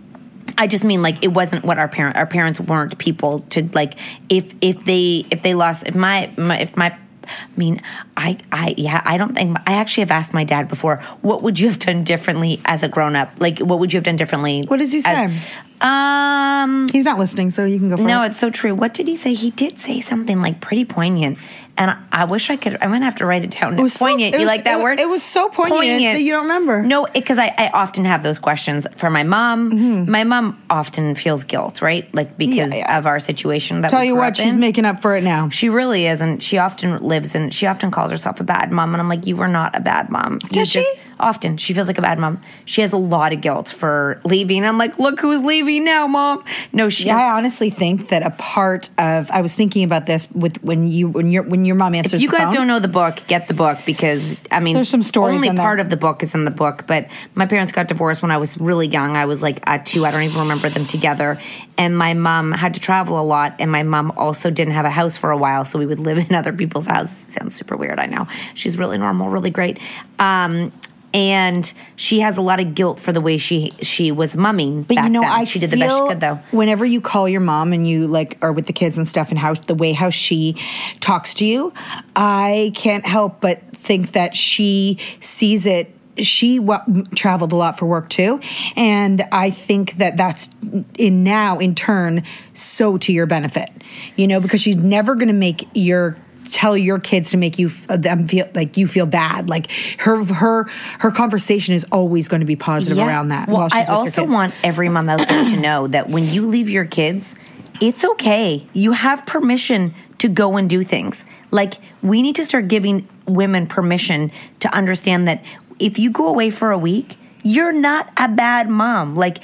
[0.57, 3.95] I just mean like it wasn't what our parent our parents weren't people to like
[4.29, 6.95] if if they if they lost if my, my if my
[7.27, 7.81] I mean
[8.17, 11.59] I I yeah I don't think I actually have asked my dad before what would
[11.59, 14.63] you have done differently as a grown up like what would you have done differently
[14.67, 15.39] What does he as- say?
[15.81, 18.27] um He's not listening, so you can go for no it.
[18.27, 21.37] it's so true what did he say he did say something like pretty poignant
[21.75, 23.93] and I, I wish I could I'm gonna have to write it down It was
[23.93, 25.81] so- poignant it you was- like that it- word it was so poignant
[26.13, 26.83] that you don't remember.
[26.83, 31.43] no because I, I often have those questions for my mom my mom often feels
[31.43, 32.71] guilt right like because Mm-hmm.
[32.73, 32.97] Yeah, yeah.
[32.99, 34.59] of our situation that Tell you what, she's in.
[34.59, 35.49] making up for it now.
[35.49, 38.93] she really is and she often lives and she often calls herself a bad mom
[38.93, 40.85] and i'm like you were not a bad mom You Does she?
[41.19, 44.65] Often she feels like a bad mom she has a lot of guilt for leaving
[44.65, 48.31] i'm like look who's leaving now mom no she Yeah, I honestly think that a
[48.31, 51.93] part of I was thinking about this with when you when your when your mom
[51.95, 52.53] answers if you guys phone.
[52.53, 55.79] don't know the book, get the book because I mean, There's some stories Only part
[55.79, 58.57] of the book is in the book, but my parents got divorced when I was
[58.57, 59.15] really young.
[59.15, 60.05] I was like at two.
[60.05, 61.39] I don't even remember them together.
[61.77, 64.91] And my mom had to travel a lot, and my mom also didn't have a
[64.91, 67.17] house for a while, so we would live in other people's houses.
[67.33, 68.27] Sounds super weird, I know.
[68.53, 69.79] She's really normal, really great.
[70.19, 70.71] Um,
[71.13, 74.83] and she has a lot of guilt for the way she she was mumming.
[74.83, 75.31] But you know, then.
[75.31, 76.39] I she did the best she could, though.
[76.51, 79.37] Whenever you call your mom and you like are with the kids and stuff, and
[79.37, 80.55] how the way how she
[80.99, 81.73] talks to you,
[82.15, 85.93] I can't help but think that she sees it.
[86.17, 88.39] She w- traveled a lot for work too,
[88.75, 90.49] and I think that that's
[90.97, 92.23] in now in turn
[92.53, 93.69] so to your benefit,
[94.15, 96.15] you know, because she's never going to make your
[96.53, 99.49] tell your kids to make you them feel like you feel bad.
[99.49, 100.65] Like her her
[100.99, 103.47] her conversation is always going to be positive around that.
[103.47, 106.47] Well, while she's I also want every mom out there to know that when you
[106.47, 107.35] leave your kids,
[107.81, 108.67] it's okay.
[108.73, 111.25] You have permission to go and do things.
[111.49, 115.43] Like we need to start giving women permission to understand that
[115.79, 119.15] if you go away for a week, you're not a bad mom.
[119.15, 119.39] Like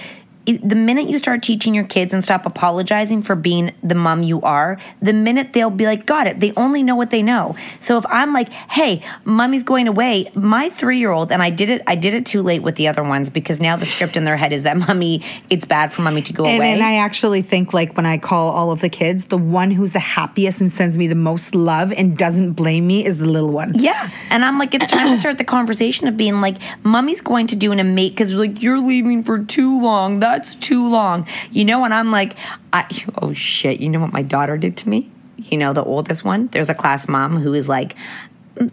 [0.58, 4.42] the minute you start teaching your kids and stop apologizing for being the mom you
[4.42, 6.40] are, the minute they'll be like, got it.
[6.40, 7.56] They only know what they know.
[7.82, 11.70] So if I'm like, hey, mommy's going away, my three year old, and I did
[11.70, 14.24] it, I did it too late with the other ones because now the script in
[14.24, 16.74] their head is that mommy, it's bad for mommy to go And, away.
[16.74, 19.94] and I actually think like when I call all of the kids, the one who's
[19.94, 23.52] the happiest and sends me the most love and doesn't blame me is the little
[23.52, 23.74] one.
[23.76, 24.10] Yeah.
[24.30, 27.56] And I'm like, it's time to start the conversation of being like, mommy's going to
[27.56, 30.20] do an amazing, because like, you're leaving for too long.
[30.40, 31.28] That's too long.
[31.52, 32.38] You know, and I'm like,
[32.72, 32.86] I,
[33.22, 35.12] oh shit, you know what my daughter did to me?
[35.36, 36.48] You know, the oldest one?
[36.48, 37.98] There's a class mom who is like,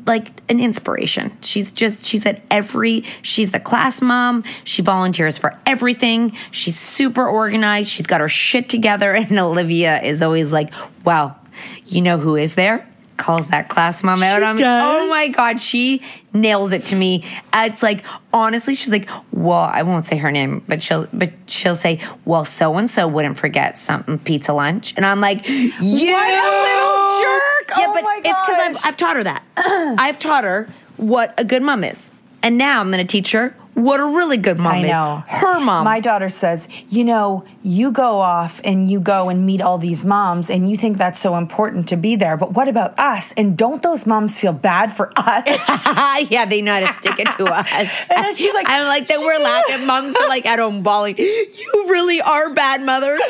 [0.07, 1.37] like an inspiration.
[1.41, 4.45] She's just she's at every she's the class mom.
[4.63, 6.37] She volunteers for everything.
[6.53, 7.89] She's super organized.
[7.89, 10.73] She's got her shit together and Olivia is always like,
[11.05, 11.37] "Well,
[11.89, 14.63] you know who is there?" Calls that class mom out on me.
[14.65, 16.03] Oh my god, she
[16.35, 17.25] nails it to me.
[17.53, 21.33] Uh, It's like honestly, she's like, "Well, I won't say her name, but she'll but
[21.47, 25.71] she'll say, "Well, so and so wouldn't forget something pizza lunch." And I'm like, "You
[26.13, 27.79] What a little jerk.
[27.79, 28.87] Yeah, Oh but my it's because I've.
[28.93, 29.43] I've taught her that.
[29.99, 32.13] I've taught her what a good mom is.
[32.43, 34.91] And now I'm going to teach her what a really good mom I is.
[34.91, 35.23] know.
[35.29, 35.85] Her mom.
[35.85, 40.03] My daughter says, you know, you go off and you go and meet all these
[40.03, 42.39] moms and you think that's so important to be there.
[42.39, 43.33] But what about us?
[43.37, 45.45] And don't those moms feel bad for us?
[46.31, 47.69] yeah, they know how to stick it to us.
[47.71, 49.87] And then she's like, I'm like, that we're laughing.
[49.87, 51.19] Moms are like at home bawling.
[51.19, 53.21] You really are bad mothers.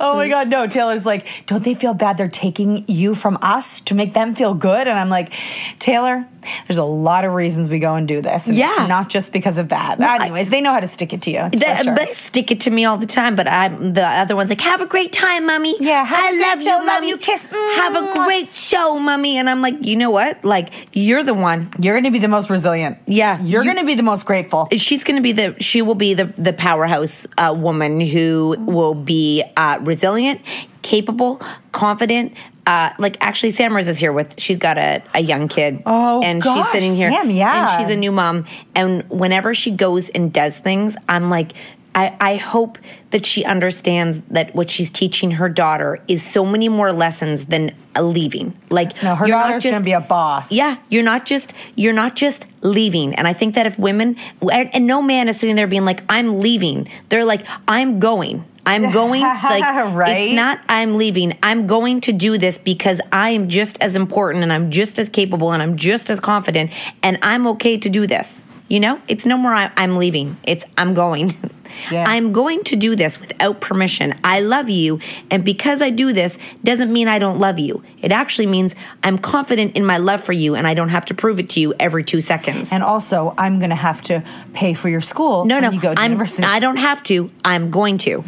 [0.00, 0.66] oh my God, no.
[0.66, 4.54] Taylor's like, don't they feel bad they're taking you from us to make them feel
[4.54, 4.88] good?
[4.88, 5.32] And I'm like,
[5.78, 6.26] Taylor,
[6.66, 8.46] there's a lot of reasons we go and do this.
[8.46, 8.70] And Yeah.
[8.80, 9.81] It's not just because of that.
[9.90, 11.48] Anyways, they know how to stick it to you.
[11.50, 11.94] They, sure.
[11.94, 14.80] they stick it to me all the time, but I'm the other one's like, "Have
[14.80, 15.74] a great time, mommy.
[15.80, 17.08] Yeah, have a I great love show, you, love mommy.
[17.08, 17.46] you, kiss.
[17.46, 20.44] Have a great show, mommy." And I'm like, you know what?
[20.44, 21.70] Like, you're the one.
[21.80, 22.98] You're going to be the most resilient.
[23.06, 24.68] Yeah, You're you- going to be the most grateful.
[24.76, 28.94] she's going to be the she will be the the powerhouse uh, woman who will
[28.94, 30.40] be uh, resilient
[30.82, 31.40] capable
[31.70, 32.34] confident
[32.66, 36.22] uh, like actually Sam Samara's is here with she's got a, a young kid Oh,
[36.22, 37.76] and she's sitting here Sam, yeah.
[37.78, 41.52] and she's a new mom and whenever she goes and does things I'm like
[41.94, 42.78] I, I hope
[43.10, 47.74] that she understands that what she's teaching her daughter is so many more lessons than
[47.94, 48.56] a leaving.
[48.70, 50.50] Like No, her you're not daughter's gonna just- be a boss.
[50.52, 53.14] Yeah, you're not just you're not just leaving.
[53.14, 54.16] And I think that if women
[54.50, 56.88] and no man is sitting there being like, I'm leaving.
[57.10, 58.46] They're like, I'm going.
[58.64, 59.62] I'm going like
[59.94, 60.28] Right.
[60.28, 61.36] it's not I'm leaving.
[61.42, 65.08] I'm going to do this because I am just as important and I'm just as
[65.08, 66.70] capable and I'm just as confident
[67.02, 68.44] and I'm okay to do this.
[68.72, 70.38] You know, it's no more I, I'm leaving.
[70.44, 71.36] It's I'm going.
[71.90, 72.04] Yeah.
[72.06, 74.14] I'm going to do this without permission.
[74.22, 75.00] I love you,
[75.30, 77.82] and because I do this doesn't mean I don't love you.
[78.02, 81.14] It actually means I'm confident in my love for you, and I don't have to
[81.14, 82.70] prove it to you every two seconds.
[82.72, 85.80] And also, I'm going to have to pay for your school no, when no, you
[85.80, 86.46] go to I'm, university.
[86.46, 87.30] I don't have to.
[87.42, 88.22] I'm going to.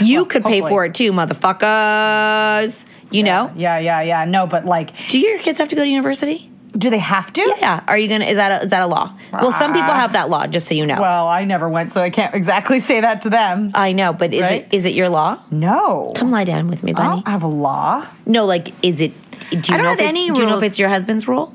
[0.00, 2.86] You Well, could pay for it too, motherfuckers.
[3.10, 3.52] You know?
[3.54, 4.24] Yeah, yeah, yeah.
[4.24, 6.50] No, but like, Do your kids have to go to university?
[6.72, 7.54] Do they have to?
[7.58, 7.82] Yeah.
[7.88, 8.26] Are you gonna?
[8.26, 9.16] Is that a, is that a law?
[9.32, 9.94] Well, some people ah.
[10.00, 10.46] have that law.
[10.46, 11.00] Just so you know.
[11.00, 13.70] Well, I never went, so I can't exactly say that to them.
[13.74, 14.62] I know, but is Right?
[14.62, 15.38] it is it your law?
[15.50, 16.12] No.
[16.16, 17.16] Come lie down with me, I bunny.
[17.22, 18.06] don't have a law.
[18.26, 19.12] No, like, is it?
[19.50, 20.88] Do you I don't know have if it's, any Do you know if it's your
[20.88, 21.52] husband's rule?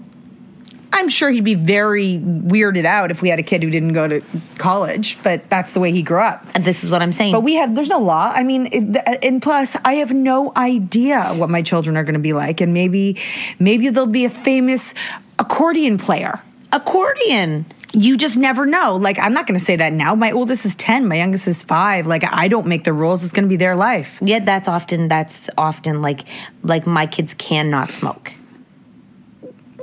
[0.96, 4.08] I'm sure he'd be very weirded out if we had a kid who didn't go
[4.08, 4.22] to
[4.60, 6.46] college, but that's the way he grew up.
[6.54, 7.32] And this is what I'm saying.
[7.32, 8.32] But we have, there's no law.
[8.34, 12.20] I mean, it, and plus, I have no idea what my children are going to
[12.20, 12.62] be like.
[12.62, 13.18] And maybe,
[13.58, 14.94] maybe they'll be a famous
[15.40, 16.44] accordion player.
[16.72, 17.66] accordion.
[17.96, 18.96] You just never know.
[18.96, 20.16] Like, I'm not going to say that now.
[20.16, 22.08] My oldest is 10, my youngest is five.
[22.08, 23.24] Like, I don't make the rules.
[23.24, 24.20] It's going to be their life.
[24.22, 26.22] Yeah, that's often that's often like
[26.64, 28.32] like my kids cannot smoke.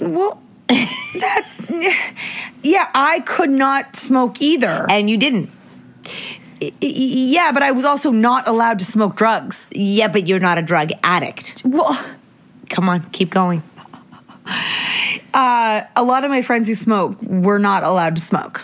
[0.01, 0.43] Well,
[0.75, 2.13] that,
[2.63, 4.87] yeah, I could not smoke either.
[4.89, 5.51] And you didn't.
[6.81, 9.71] Yeah, but I was also not allowed to smoke drugs.
[9.75, 11.63] Yeah, but you're not a drug addict.
[11.65, 11.99] Well,
[12.69, 13.63] Come on, keep going.
[15.35, 18.63] uh, a lot of my friends who smoke were not allowed to smoke.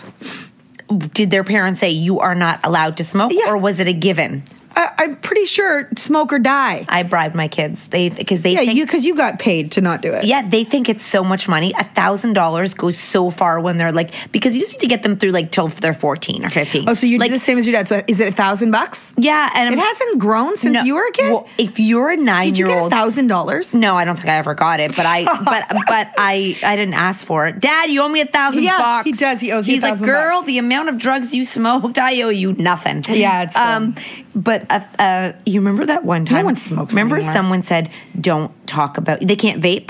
[1.13, 3.49] Did their parents say you are not allowed to smoke, Yeah.
[3.49, 4.43] or was it a given?
[4.77, 6.85] I, I'm pretty sure smoke or die.
[6.87, 7.87] I bribed my kids.
[7.87, 10.25] They because they Yeah, think you because you got paid to not do it.
[10.25, 11.73] Yeah, they think it's so much money.
[11.79, 15.01] A thousand dollars goes so far when they're like because you just need to get
[15.01, 16.87] them through like till they're fourteen or fifteen.
[16.87, 17.87] Oh, so you like do the same as your dad.
[17.87, 19.15] So is it a thousand bucks?
[19.17, 20.83] yeah, and It hasn't grown since No.
[20.83, 21.31] you were a kid.
[21.31, 23.73] Well, if you're a nine Did you year old, thousand dollars?
[23.73, 26.93] no, I don't think I ever got it, but I but but I I didn't
[26.93, 27.59] ask for it.
[27.59, 29.05] Dad, you owe me a thousand Yeah, bucks.
[29.05, 29.41] he does.
[29.41, 32.29] He owes you He's like, girl, bucks." the amount of drugs you smoked, I owe
[32.29, 33.03] you nothing.
[33.09, 33.95] Yeah, it's um.
[34.37, 36.37] But uh, uh, you remember that one time?
[36.37, 37.33] No one smokes Remember, anymore.
[37.33, 37.89] someone said,
[38.21, 39.89] "Don't talk about." They can't vape.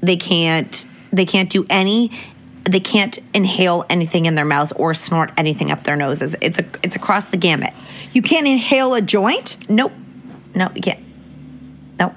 [0.00, 0.86] They can't.
[1.12, 2.10] They can't do any.
[2.64, 6.34] They can't inhale anything in their mouths or snort anything up their noses.
[6.40, 6.64] It's a.
[6.82, 7.74] It's across the gamut.
[8.12, 9.56] You can't inhale a joint.
[9.70, 9.92] Nope.
[10.56, 11.00] No, you can't.
[12.00, 12.12] No.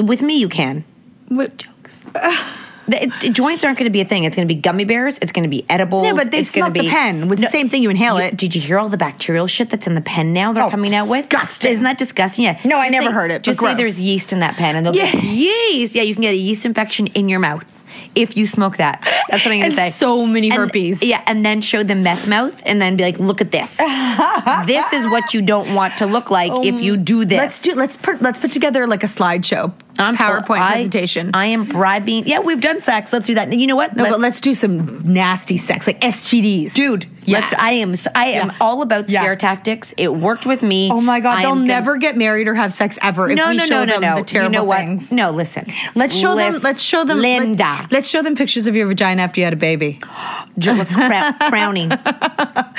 [0.00, 0.84] With me, you can.
[1.26, 2.02] What jokes?
[2.88, 4.24] The, it- joints aren't going to be a thing.
[4.24, 5.18] It's going to be gummy bears.
[5.20, 6.04] It's going to be edibles.
[6.06, 7.28] Yeah, but they it's smoke the pen.
[7.28, 8.36] With the same thing, you inhale it.
[8.36, 10.52] Did you hear all the bacterial shit that's in the pen now?
[10.52, 11.28] They're Oh, coming out with.
[11.28, 11.72] disgusting.
[11.72, 12.44] Isn't that disgusting?
[12.44, 12.58] Yeah.
[12.64, 14.96] No, I never say- heard it, Just say there's yeast in that pen, and they'll
[14.96, 15.12] Yeah.
[15.12, 15.26] be
[15.74, 15.94] yeast.
[15.94, 17.80] Yeah, you can get a yeast infection in your mouth
[18.14, 19.00] if you smoke that.
[19.28, 19.90] That's what I'm gonna say.
[19.90, 21.02] so many And- herpes.
[21.02, 23.76] Yeah, and then show them meth mouth, and then be like, "Look at this.
[24.66, 27.60] this is what you don't want to look like um, if you do this." Let's
[27.60, 27.74] do.
[27.74, 28.20] Let's put.
[28.22, 29.72] Let's put together like a slideshow.
[29.98, 31.30] I'm PowerPoint I- presentation.
[31.34, 32.26] I am bribing.
[32.26, 33.12] Yeah, we've done sex.
[33.12, 33.52] Let's do that.
[33.52, 33.94] You know what?
[33.96, 37.06] no, Let- but let's do some nasty sex, like STDs, dude.
[37.24, 37.48] Yeah.
[37.56, 37.94] I am.
[38.16, 38.56] I am Yeah.
[38.60, 39.20] all about Yeah.
[39.20, 39.94] scare tactics.
[39.96, 40.90] It worked with me.
[40.90, 43.30] Oh my god, I they'll am gonna- never get married or have sex ever.
[43.30, 44.16] If no, we no, show no, no, them no.
[44.16, 44.78] The terrible you know what?
[44.78, 45.12] things.
[45.12, 45.66] No, listen.
[45.94, 46.58] Let's show them.
[46.62, 47.18] Let's show them.
[47.18, 47.86] Linda.
[47.92, 50.00] Let, us show them pictures of your vagina after you had a baby.
[50.56, 51.92] Let's crown, crowning.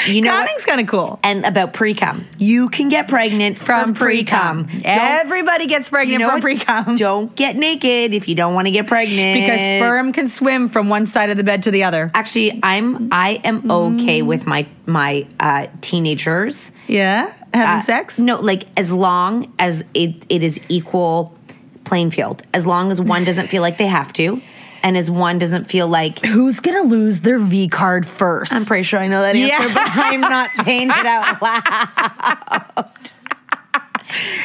[0.08, 0.32] You know?
[0.32, 1.20] Crowning's kind of cool.
[1.24, 4.68] And about pre cum, you can get pregnant from, pre cum.
[4.84, 8.88] Everybody gets pregnant from pre cum Don't get naked if you don't want to get
[8.88, 12.10] pregnant because sperm can swim from one side of the bed to the other.
[12.14, 13.10] Actually, I'm.
[13.12, 14.26] I am okay Mm.
[14.26, 16.72] with my my uh, teenagers.
[16.88, 18.20] Yeah, having Uh, sex.
[18.20, 21.38] No, like as long as it, it is equal
[21.84, 22.42] playing field.
[22.54, 24.42] As long as one doesn't feel like they have to,
[24.82, 28.54] and as one doesn't feel like Who's gonna lose their V card first?
[28.54, 29.74] I'm pretty sure I know that answer, Yeah.
[29.74, 32.90] but I'm not saying it out loud.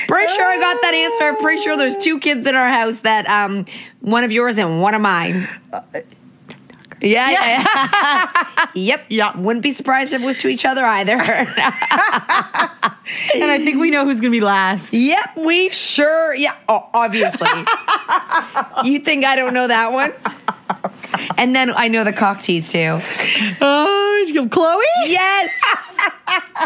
[0.07, 1.25] pretty sure I got that answer.
[1.25, 3.65] I'm pretty sure there's two kids in our house that um
[4.01, 5.49] one of yours and one of mine.
[7.01, 8.67] Yeah, yeah.
[8.75, 9.05] yep.
[9.09, 9.37] Yeah.
[9.37, 11.13] Wouldn't be surprised if it was to each other either.
[11.13, 11.21] and
[13.45, 14.93] I think we know who's gonna be last.
[14.93, 16.35] Yep, we sure.
[16.35, 17.49] Yeah, oh, obviously.
[18.85, 20.13] you think I don't know that one?
[21.37, 22.99] And then I know the cock tease too.
[23.61, 24.85] Oh, Chloe.
[25.07, 25.51] Yes,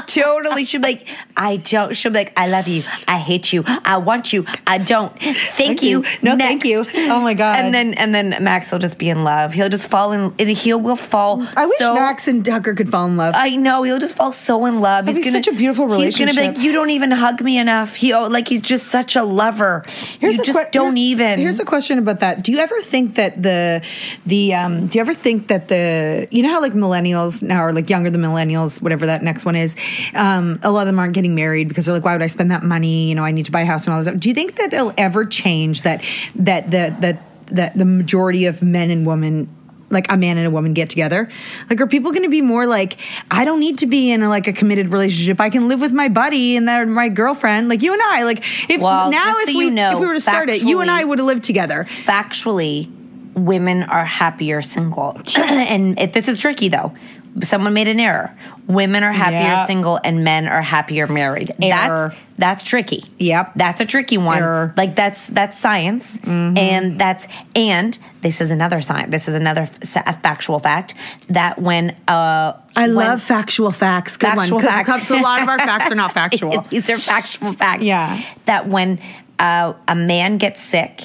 [0.07, 0.65] totally.
[0.65, 1.97] Should be like I don't.
[1.97, 2.83] She'll be like, I love you.
[3.09, 3.65] I hate you.
[3.67, 4.45] I want you.
[4.67, 5.13] I don't.
[5.21, 6.05] Thank, you.
[6.23, 6.85] No, thank you.
[6.95, 7.59] Oh my God.
[7.59, 9.53] And then and then Max will just be in love.
[9.53, 10.35] He'll just fall in.
[10.39, 11.47] He will fall.
[11.57, 13.35] I wish so, Max and Tucker could fall in love.
[13.37, 15.07] I know he'll just fall so in love.
[15.07, 16.29] That'd be such a beautiful relationship.
[16.29, 17.97] He's gonna be like, you don't even hug me enough.
[17.97, 19.85] He oh, like he's just such a lover.
[20.21, 21.39] you a just que- don't here's- even.
[21.39, 22.43] Here's a question about that.
[22.43, 23.83] Do you ever think that the
[24.27, 27.73] the um do you ever think that the you know how like millennials now are
[27.73, 29.77] like younger than millennials, whatever that next one is,
[30.15, 32.51] um, a lot of them aren't getting married because they're like, why would I spend
[32.51, 33.09] that money?
[33.09, 34.21] You know, I need to buy a house and all this stuff.
[34.21, 36.03] Do you think that it'll ever change that
[36.37, 39.49] that the that that the majority of men and women
[39.91, 41.29] like a man and a woman get together
[41.69, 42.97] like are people going to be more like
[43.31, 45.93] i don't need to be in a, like a committed relationship i can live with
[45.93, 48.39] my buddy and they're my girlfriend like you and i like
[48.71, 50.81] if Well, now if so we you know, if we were to start it you
[50.81, 52.91] and i would have lived together factually,
[53.35, 55.21] women are happier single.
[55.37, 56.95] and it, this is tricky though.
[57.41, 58.35] Someone made an error.
[58.67, 59.65] Women are happier Yeah.
[59.67, 61.51] single and men are happier married.
[61.63, 62.11] Error.
[62.11, 63.05] That's that's tricky.
[63.19, 63.53] Yep.
[63.57, 64.39] That's a tricky one.
[64.39, 64.67] Error.
[64.69, 64.79] Mm-hmm.
[64.79, 66.19] Like that's that's science.
[66.25, 67.27] And that's
[67.57, 69.11] and this is another science.
[69.11, 70.95] This is another f- factual fact
[71.29, 75.09] that when uh i when- love factual facts good factual one facts.
[75.09, 77.83] so a lot of our facts are not factual These are factual facts.
[77.83, 78.21] Yeah.
[78.45, 78.99] That when
[79.39, 81.03] uh, a man gets sick,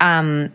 [0.00, 0.52] um,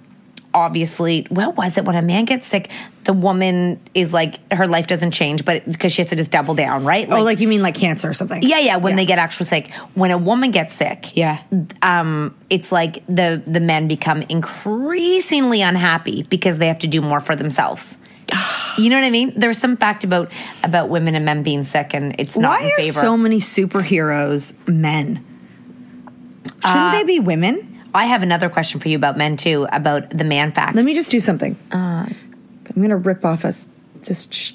[0.54, 1.86] obviously, what was it?
[1.86, 2.70] When a man gets sick,
[3.10, 6.54] the woman is like, her life doesn't change, but because she has to just double
[6.54, 7.10] down, right?
[7.10, 8.78] oh like you mean like cancer or something yeah, yeah.
[8.78, 11.40] When they get actually sick, when a woman gets sick, Yeah.
[11.82, 17.20] um, it's like the the men become increasingly unhappy because they have to do more
[17.20, 17.98] for themselves.
[18.78, 19.34] You know what I mean?
[19.36, 20.32] There's some fact about
[20.64, 24.54] about women and men being sick, and it's not why in are so many superheroes
[24.70, 25.26] men
[26.62, 27.56] shouldn't Uh, they be women
[27.94, 30.76] I have another question for you about men too, about the man fact.
[30.76, 32.06] let me just do something Uh,
[32.76, 33.68] i'm gonna rip off us
[34.04, 34.54] just shh.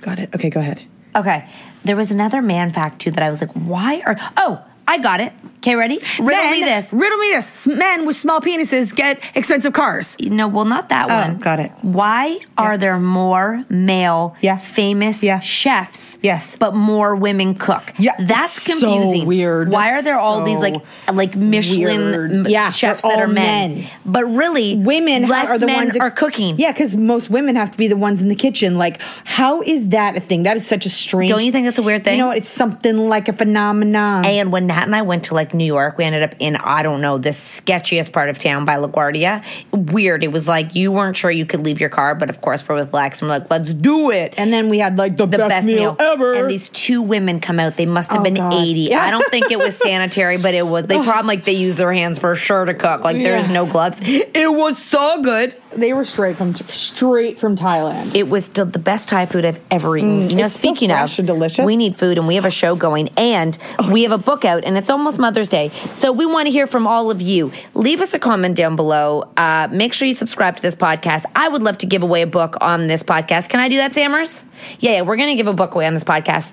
[0.00, 0.82] got it okay go ahead
[1.14, 1.48] okay,
[1.84, 4.16] there was another man fact too that I was like, why are?
[4.36, 5.32] Oh, I got it.
[5.58, 6.00] Okay, ready?
[6.18, 6.92] Riddle Men- me this.
[6.92, 7.66] Riddle me this.
[7.68, 10.16] Men with small penises get expensive cars.
[10.20, 11.36] No, well, not that Oh, one.
[11.38, 11.70] got it.
[11.82, 14.56] Why are there more male, Yeah.
[14.56, 15.38] famous Yeah.
[15.38, 16.56] chefs, Yes.
[16.58, 17.92] but more women cook?
[17.96, 19.24] Yeah, that's it's so confusing.
[19.24, 19.70] weird.
[19.70, 20.74] Why That's are there all these like
[21.12, 23.74] like Michelin m- Yeah, chefs that are men.
[23.74, 23.84] men.
[24.04, 26.56] but really Women less are the men ones are cooking?
[26.58, 28.78] Yeah, because most women have to be the ones in the kitchen.
[28.78, 30.42] Like, how is that a thing?
[30.42, 31.30] That is such a strange.
[31.30, 32.18] Don't you think that's a weird thing?
[32.18, 34.24] You know, it's something like a phenomenon.
[34.24, 36.82] And when Nat and I went to like New York, we ended up in I
[36.82, 39.44] don't know the sketchiest part of town by LaGuardia.
[39.72, 40.24] Weird.
[40.24, 42.74] It was like you weren't sure you could leave your car, but of course we're
[42.74, 44.34] with Lex and we're like, let's do it.
[44.36, 46.34] And then we had like the, the best, meal, ever.
[46.34, 47.76] And these two women come out.
[47.76, 48.52] They must have Oh, been God.
[48.54, 48.80] 80.
[48.80, 48.98] Yeah.
[49.00, 50.86] I don't think it was sanitary, but it was.
[50.86, 53.04] They probably like they used their hands for sure to cook.
[53.04, 53.52] Like there's Yeah.
[53.52, 53.98] no gloves.
[54.02, 55.54] It was so good.
[55.76, 58.14] they were straight from straight from Thailand.
[58.14, 60.28] It was still the best Thai food I've ever eaten.
[60.30, 61.64] you know, Mm, it's so speaking fresh of, and delicious.
[61.64, 63.56] we need food and we have a show going and
[63.90, 65.68] we have a book out and it's almost Mother's Day.
[65.90, 67.52] So we want to hear from all of you.
[67.74, 69.30] Leave us a comment down below.
[69.36, 71.24] Uh, make sure you subscribe to this podcast.
[71.34, 73.48] I would love to give away a book on this podcast.
[73.48, 74.44] Can I do that, Sammers?
[74.80, 76.52] Yeah, yeah, we're going to give a book away on this podcast.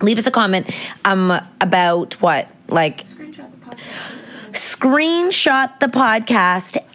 [0.00, 0.68] Leave us a comment
[1.04, 2.48] um, about what?
[2.68, 4.21] Like, screenshot the podcast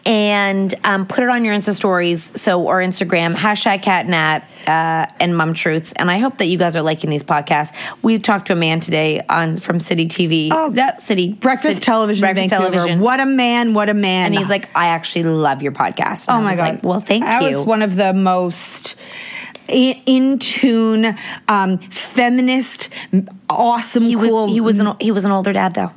[0.06, 2.32] and um, put it on your Insta stories.
[2.42, 5.92] So, or Instagram, hashtag catnat uh, and mum truths.
[5.94, 7.74] And I hope that you guys are liking these podcasts.
[8.02, 10.50] We talked to a man today on from City TV.
[10.52, 12.72] Oh, that City Breakfast City- television, Breakfast Vancouver.
[12.74, 13.00] television.
[13.02, 13.74] What a man!
[13.74, 14.28] What a man!
[14.28, 16.28] And he's like, I actually love your podcast.
[16.28, 16.74] And Oh I my was god!
[16.76, 17.58] like, well, thank that you.
[17.60, 18.96] was one of the most
[19.68, 21.18] in, in tune,
[21.50, 22.90] um, feminist,
[23.50, 24.48] awesome, he was cool.
[24.48, 25.92] he was an he was an older dad though.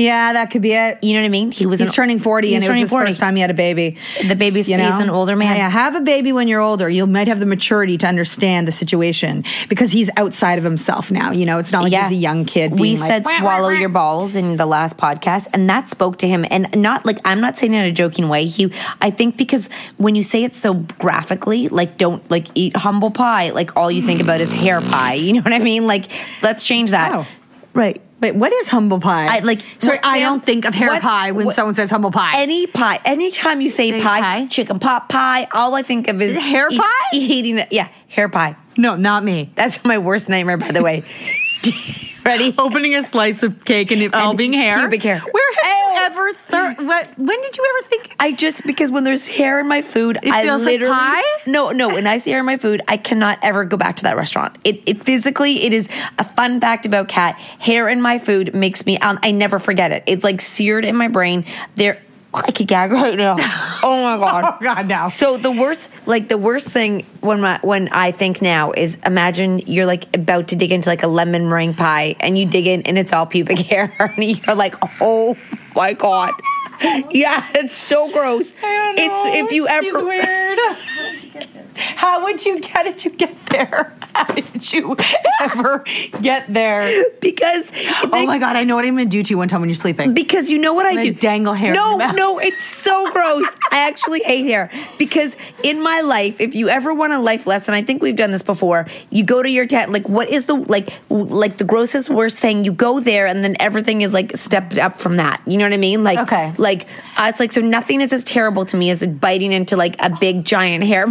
[0.00, 1.02] Yeah, that could be it.
[1.02, 1.50] You know what I mean?
[1.52, 3.06] He was He's an- turning forty, he's and it was turning his 40.
[3.10, 3.96] first time he had a baby.
[4.26, 5.56] The baby's- he's an older man.
[5.56, 6.88] Yeah, have a baby when you're older.
[6.88, 11.32] You might have the maturity to understand the situation because he's outside of himself now.
[11.32, 12.78] You know, it's not like he's a young kid.
[12.78, 15.88] We like, said "Wah, wah, swallow wah." your balls in the last podcast, and that
[15.88, 16.44] spoke to him.
[16.50, 18.46] And not like I'm not saying it in a joking way.
[18.46, 18.70] He,
[19.00, 23.50] I think, because when you say it so graphically, like don't like eat humble pie,
[23.50, 25.14] like all you think about is hair pie.
[25.14, 25.86] You know what I mean?
[25.86, 26.06] Like
[26.42, 27.12] let's change that.
[27.14, 27.26] Oh.
[27.74, 28.00] Right.
[28.20, 29.26] Wait, what is humble pie?
[29.28, 29.60] I like.
[29.78, 32.32] Sorry, I don't think of hair pie when what- someone says humble pie.
[32.36, 32.98] Any pie.
[33.04, 34.46] Anytime you say pie, pie?
[34.46, 37.08] chicken pot pie, all I think of is Hair eat- pie?
[37.12, 37.62] Eating.
[37.70, 38.56] Yeah, hair pie.
[38.78, 39.52] no, not me.
[39.54, 41.04] That's my worst nightmare, by the way.
[42.24, 42.52] Ready?
[42.58, 44.78] Opening a slice of cake and it all And being hair.
[44.78, 45.20] pubic hair.
[45.20, 49.04] Where have you ever thir- what when did you ever think I just because when
[49.04, 51.22] there's hair in my food, It I feels like literally pie?
[51.46, 51.88] no no.
[51.88, 54.58] When I see hair in my food, I cannot ever go back to that restaurant.
[54.64, 55.88] It, it physically, it is
[56.18, 57.38] a fun fact about cat.
[57.60, 58.98] Hair in my food makes me.
[58.98, 60.02] Um, I never forget it.
[60.06, 61.44] It's like seared in my brain.
[61.76, 62.02] There.
[62.36, 63.36] I could gag right now.
[63.82, 64.44] Oh my god.
[64.44, 65.08] Oh God, now.
[65.08, 69.58] So the worst, like the worst thing when my when I think now is imagine
[69.66, 72.82] you're like about to dig into like a lemon meringue pie and you dig in
[72.82, 75.36] and it's all pubic hair and you're like, oh
[75.76, 76.32] my god.
[77.10, 78.46] Yeah, it's so gross.
[78.62, 80.58] It's if you She's ever weird.
[81.76, 82.60] How would you?
[82.66, 83.94] How did you get there?
[84.14, 84.96] How did you
[85.42, 85.84] ever
[86.22, 87.04] get there?
[87.20, 87.70] because
[88.02, 89.76] Oh my god, I know what I'm gonna do to you one time when you're
[89.76, 90.14] sleeping.
[90.14, 91.12] Because you know what I gonna do?
[91.12, 93.44] dangle hair No, no, it's so gross.
[93.70, 97.74] I actually hate hair because in my life, if you ever want a life lesson,
[97.74, 98.86] I think we've done this before.
[99.10, 99.92] You go to your tent.
[99.92, 102.64] Like, what is the like, like the grossest worst thing?
[102.64, 105.42] You go there, and then everything is like stepped up from that.
[105.46, 106.02] You know what I mean?
[106.04, 106.54] Like, Okay.
[106.56, 109.96] like uh, it's like so nothing is as terrible to me as biting into like
[109.98, 111.04] a big giant hair.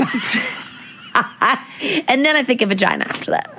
[2.07, 3.51] and then I think of vagina after that.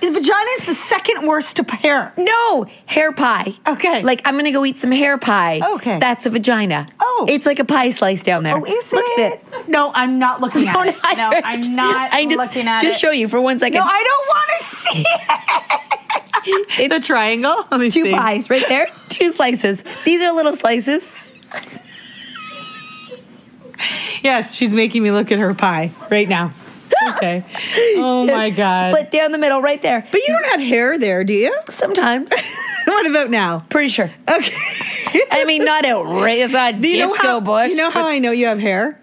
[0.00, 2.12] The vagina is the second worst to hair.
[2.18, 3.54] No, hair pie.
[3.66, 4.02] Okay.
[4.02, 5.60] Like I'm gonna go eat some hair pie.
[5.76, 5.98] Okay.
[5.98, 6.86] That's a vagina.
[7.00, 7.24] Oh.
[7.28, 8.54] It's like a pie slice down there.
[8.56, 9.20] Oh, is Look it?
[9.20, 9.68] at it.
[9.68, 10.96] No, I'm not looking at Don't it.
[11.16, 12.88] No, I'm not I just, looking at just it.
[12.90, 13.78] Just show you for one second.
[13.78, 15.04] No, I don't want to see
[16.82, 16.88] it.
[16.90, 17.64] the triangle.
[17.70, 18.12] Let me two see.
[18.12, 18.88] pies right there.
[19.08, 19.82] Two slices.
[20.04, 21.16] These are little slices.
[24.22, 26.52] Yes, she's making me look at her pie right now.
[27.16, 27.44] Okay.
[27.96, 28.94] Oh my god.
[28.94, 30.06] Split down the middle right there.
[30.10, 31.56] But you don't have hair there, do you?
[31.70, 32.32] Sometimes.
[32.86, 33.64] what about now?
[33.68, 34.10] Pretty sure.
[34.28, 34.52] Okay.
[35.30, 36.52] I mean, not outrageous.
[36.54, 37.70] It's Do you know disco how, bush.
[37.70, 39.00] You know how I know you have hair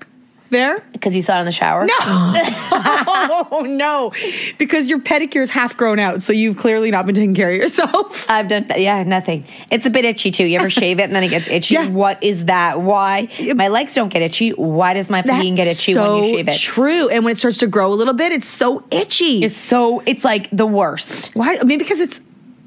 [0.52, 0.84] there?
[0.92, 1.86] Because you saw it in the shower.
[1.86, 1.94] No.
[3.52, 4.14] oh no.
[4.58, 7.58] Because your pedicure is half grown out, so you've clearly not been taking care of
[7.58, 8.26] yourself.
[8.30, 9.46] I've done, yeah, nothing.
[9.70, 10.46] It's a bit itchy too.
[10.46, 11.76] You ever shave it and then it gets itchy?
[11.76, 11.88] Yeah.
[11.88, 12.82] What is that?
[12.82, 13.28] Why?
[13.56, 14.52] My legs don't get itchy.
[14.52, 16.58] Why does my fleeing get itchy so when you shave it?
[16.60, 17.10] True.
[17.10, 19.44] And when it starts to grow a little bit, it's so itchy.
[19.44, 21.32] It's so, it's like the worst.
[21.34, 21.58] Why?
[21.64, 22.22] Maybe because it's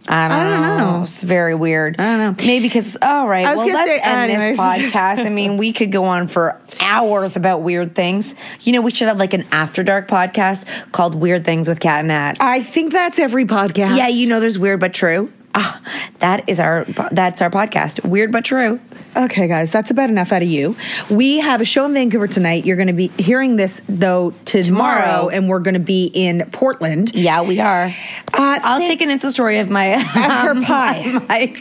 [0.06, 0.96] I don't, I don't know.
[0.98, 1.02] know.
[1.04, 1.98] It's very weird.
[1.98, 2.44] I don't know.
[2.46, 4.58] Maybe because, all right, I was well, let's say, end anyways.
[4.58, 5.24] this podcast.
[5.24, 8.34] I mean, we could go on for hours about weird things.
[8.60, 12.00] You know, we should have like an after dark podcast called Weird Things with Cat
[12.00, 12.36] and Nat.
[12.38, 13.96] I think that's every podcast.
[13.96, 15.32] Yeah, you know, there's weird but true.
[15.56, 15.80] Ah,
[16.18, 18.04] that is our that's our podcast.
[18.04, 18.80] Weird but true.
[19.16, 20.76] Okay, guys, that's about enough out of you.
[21.08, 22.64] We have a show in Vancouver tonight.
[22.66, 25.28] You're going to be hearing this though tomorrow, Tomorrow.
[25.28, 27.14] and we're going to be in Portland.
[27.14, 27.84] Yeah, we are.
[28.32, 31.04] Uh, I'll take an Insta story of my her pie.
[31.28, 31.54] my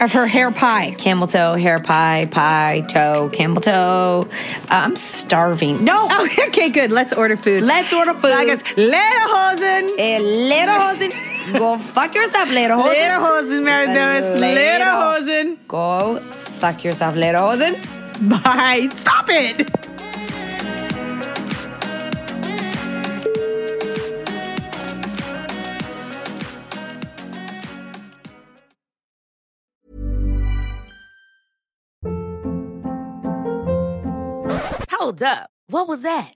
[0.00, 0.94] of her hair pie.
[0.98, 4.28] camel toe, hair pie, pie, toe, camel toe.
[4.64, 5.84] Uh, I'm starving.
[5.84, 6.90] No, Oh, okay, good.
[6.90, 7.62] Let's order food.
[7.62, 8.32] let's order food.
[8.32, 9.90] I guess Lederhosen.
[9.98, 11.35] Eh, Lederhosen.
[11.52, 12.94] Go fuck yourself, Lederhosen.
[12.94, 14.24] Lederhosen, Mary Maris.
[14.24, 15.56] Lederhosen.
[15.68, 17.76] Go fuck yourself, Lederhosen.
[18.28, 18.88] Bye.
[18.96, 19.70] Stop it.
[34.90, 35.50] Hold up.
[35.68, 36.35] What was that?